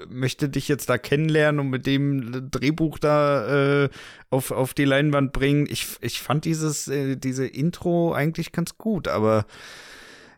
möchte 0.09 0.47
dich 0.47 0.67
jetzt 0.69 0.89
da 0.89 0.97
kennenlernen 0.97 1.59
und 1.59 1.69
mit 1.69 1.85
dem 1.85 2.49
Drehbuch 2.49 2.99
da 2.99 3.83
äh, 3.83 3.89
auf, 4.29 4.51
auf 4.51 4.73
die 4.73 4.85
Leinwand 4.85 5.33
bringen. 5.33 5.67
Ich, 5.69 5.87
ich 5.99 6.21
fand 6.21 6.45
dieses, 6.45 6.87
äh, 6.87 7.17
diese 7.17 7.45
Intro 7.45 8.13
eigentlich 8.13 8.53
ganz 8.53 8.77
gut, 8.77 9.09
aber 9.09 9.45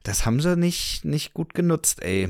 das 0.02 0.26
haben 0.26 0.40
sie 0.40 0.56
nicht, 0.56 1.06
nicht 1.06 1.34
gut 1.34 1.54
genutzt, 1.54 2.02
ey 2.04 2.30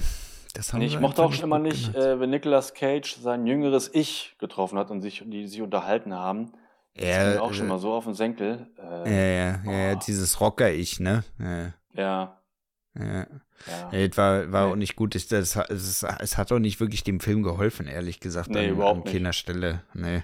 ich 0.79 0.99
mochte 0.99 1.23
auch 1.23 1.33
immer 1.41 1.59
nicht, 1.59 1.95
äh, 1.95 2.19
wenn 2.19 2.29
Nicolas 2.29 2.73
Cage 2.73 3.17
sein 3.17 3.45
jüngeres 3.45 3.89
Ich 3.93 4.35
getroffen 4.39 4.77
hat 4.77 4.91
und 4.91 5.01
sich, 5.01 5.23
die 5.25 5.47
sich 5.47 5.61
unterhalten 5.61 6.13
haben. 6.13 6.51
Das 6.95 7.07
ja, 7.07 7.31
ging 7.31 7.41
auch 7.41 7.53
schon 7.53 7.65
äh, 7.65 7.69
mal 7.69 7.79
so 7.79 7.93
auf 7.93 8.05
den 8.05 8.13
Senkel. 8.13 8.67
Äh, 8.77 9.11
ja, 9.11 9.49
ja, 9.51 9.59
oh. 9.65 9.71
ja, 9.71 9.95
dieses 9.95 10.39
Rocker-Ich, 10.39 10.99
ne? 10.99 11.23
Ja. 11.39 11.73
Ja. 11.93 12.37
ja. 12.97 13.27
ja. 13.91 14.17
war, 14.17 14.51
war 14.51 14.65
nee. 14.65 14.71
auch 14.71 14.75
nicht 14.77 14.95
gut. 14.95 15.13
Es, 15.15 15.27
das, 15.27 15.57
es, 15.57 16.03
es, 16.19 16.37
hat 16.37 16.51
auch 16.51 16.59
nicht 16.59 16.79
wirklich 16.79 17.03
dem 17.03 17.19
Film 17.19 17.43
geholfen, 17.43 17.87
ehrlich 17.87 18.21
gesagt. 18.21 18.49
Nee, 18.49 18.65
an, 18.65 18.69
überhaupt 18.69 19.07
an 19.07 19.13
keiner 19.13 19.33
Stelle. 19.33 19.81
Nee. 19.93 20.23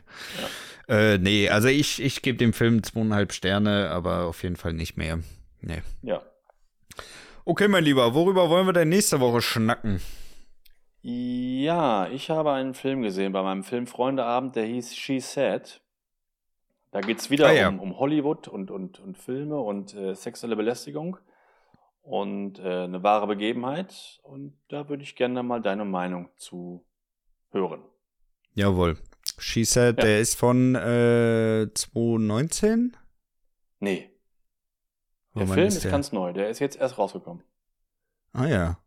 Ja. 0.88 0.96
Äh, 0.96 1.18
nee, 1.18 1.50
also 1.50 1.68
ich, 1.68 2.02
ich 2.02 2.22
gebe 2.22 2.38
dem 2.38 2.54
Film 2.54 2.84
zweieinhalb 2.84 3.34
Sterne, 3.34 3.90
aber 3.90 4.26
auf 4.26 4.44
jeden 4.44 4.56
Fall 4.56 4.74
nicht 4.74 4.96
mehr. 4.96 5.20
Nee. 5.62 5.82
Ja. 6.02 6.22
Okay, 7.44 7.68
mein 7.68 7.84
Lieber, 7.84 8.14
worüber 8.14 8.50
wollen 8.50 8.66
wir 8.66 8.74
denn 8.74 8.90
nächste 8.90 9.20
Woche 9.20 9.42
schnacken? 9.42 10.00
Ja, 11.02 12.08
ich 12.10 12.30
habe 12.30 12.52
einen 12.52 12.76
Film 12.76 13.02
gesehen 13.02 13.34
bei 13.34 13.42
meinem 13.42 13.64
Filmfreundeabend, 13.64 14.56
der 14.56 14.66
hieß 14.66 14.96
She 14.96 15.20
Said. 15.20 15.82
Da 16.92 17.02
geht 17.02 17.20
es 17.20 17.30
wieder 17.30 17.48
ah, 17.48 17.54
ja. 17.54 17.70
um, 17.70 17.80
um, 17.80 17.98
Hollywood 17.98 18.48
und, 18.48 18.70
und, 18.70 19.00
und 19.00 19.18
Filme 19.18 19.60
und 19.60 19.96
äh, 19.96 20.14
sexuelle 20.14 20.56
Belästigung 20.56 21.18
und 22.04 22.60
äh, 22.60 22.84
eine 22.84 23.02
wahre 23.02 23.28
Begebenheit. 23.28 24.20
Und 24.24 24.54
da 24.68 24.90
würde 24.90 25.04
ich 25.04 25.16
gerne 25.16 25.42
mal 25.42 25.62
deine 25.62 25.86
Meinung 25.86 26.30
zu 26.36 26.86
hören. 27.52 27.82
Jawohl. 28.54 28.98
She 29.38 29.64
Said, 29.64 29.98
ja. 29.98 30.04
der 30.04 30.20
ist 30.20 30.38
von 30.38 30.76
äh, 30.76 31.68
2019? 31.74 32.98
Nee. 33.80 34.12
Der 35.34 35.48
Film 35.48 35.68
ist, 35.68 35.78
ist 35.86 35.90
ganz 35.90 36.12
neu, 36.12 36.34
der 36.34 36.50
ist 36.50 36.60
jetzt 36.60 36.78
erst 36.78 36.98
rausgekommen. 36.98 37.44
Ah 38.34 38.48
ja. 38.48 38.78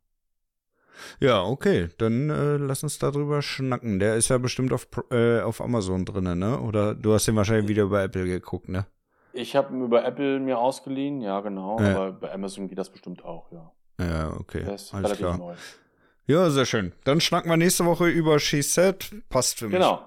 Ja, 1.20 1.42
okay, 1.42 1.88
dann 1.98 2.30
äh, 2.30 2.56
lass 2.56 2.82
uns 2.82 2.98
darüber 2.98 3.42
schnacken. 3.42 3.98
Der 3.98 4.16
ist 4.16 4.28
ja 4.28 4.38
bestimmt 4.38 4.72
auf, 4.72 4.88
äh, 5.10 5.40
auf 5.40 5.60
Amazon 5.60 6.04
drin, 6.04 6.38
ne? 6.38 6.60
Oder 6.60 6.94
du 6.94 7.14
hast 7.14 7.26
den 7.26 7.36
wahrscheinlich 7.36 7.68
wieder 7.68 7.86
bei 7.86 8.04
Apple 8.04 8.26
geguckt, 8.26 8.68
ne? 8.68 8.86
Ich 9.32 9.56
habe 9.56 9.74
ihn 9.74 9.82
über 9.82 10.04
Apple 10.04 10.38
mir 10.38 10.58
ausgeliehen, 10.58 11.20
ja 11.20 11.40
genau, 11.40 11.80
ja. 11.80 11.90
aber 11.90 12.12
bei 12.12 12.32
Amazon 12.32 12.68
geht 12.68 12.78
das 12.78 12.90
bestimmt 12.90 13.24
auch, 13.24 13.50
ja. 13.50 13.72
Ja, 13.98 14.32
okay. 14.38 14.64
Der 14.64 14.74
ist 14.74 14.92
Alles 14.94 15.06
relativ 15.06 15.26
klar. 15.26 15.38
neu. 15.38 15.54
Ja, 16.26 16.50
sehr 16.50 16.66
schön. 16.66 16.92
Dann 17.04 17.20
schnacken 17.20 17.50
wir 17.50 17.56
nächste 17.56 17.84
Woche 17.84 18.08
über 18.08 18.38
She 18.38 18.62
Said. 18.62 19.12
Passt 19.28 19.58
für 19.58 19.66
mich. 19.66 19.74
Genau. 19.74 20.00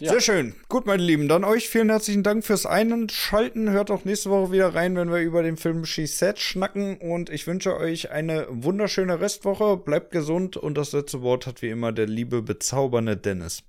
Ja. 0.00 0.10
Sehr 0.12 0.20
schön. 0.20 0.54
Gut, 0.68 0.86
meine 0.86 1.02
Lieben. 1.02 1.28
Dann 1.28 1.44
euch 1.44 1.68
vielen 1.68 1.90
herzlichen 1.90 2.22
Dank 2.22 2.44
fürs 2.44 2.66
Einschalten. 2.66 3.70
Hört 3.70 3.90
auch 3.90 4.04
nächste 4.04 4.30
Woche 4.30 4.52
wieder 4.52 4.74
rein, 4.74 4.96
wenn 4.96 5.10
wir 5.10 5.20
über 5.20 5.42
den 5.42 5.56
Film 5.56 5.84
She 5.84 6.06
Said 6.06 6.38
schnacken. 6.38 6.98
Und 6.98 7.30
ich 7.30 7.46
wünsche 7.46 7.76
euch 7.76 8.10
eine 8.10 8.46
wunderschöne 8.50 9.20
Restwoche. 9.20 9.76
Bleibt 9.76 10.10
gesund. 10.10 10.56
Und 10.56 10.76
das 10.76 10.92
letzte 10.92 11.22
Wort 11.22 11.46
hat 11.46 11.62
wie 11.62 11.70
immer 11.70 11.92
der 11.92 12.06
liebe, 12.06 12.42
bezaubernde 12.42 13.16
Dennis. 13.16 13.62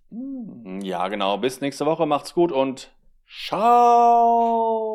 Ja, 0.82 1.08
genau. 1.08 1.38
Bis 1.38 1.62
nächste 1.62 1.86
Woche. 1.86 2.06
Macht's 2.06 2.34
gut 2.34 2.52
und 2.52 2.92
ciao. 3.28 4.95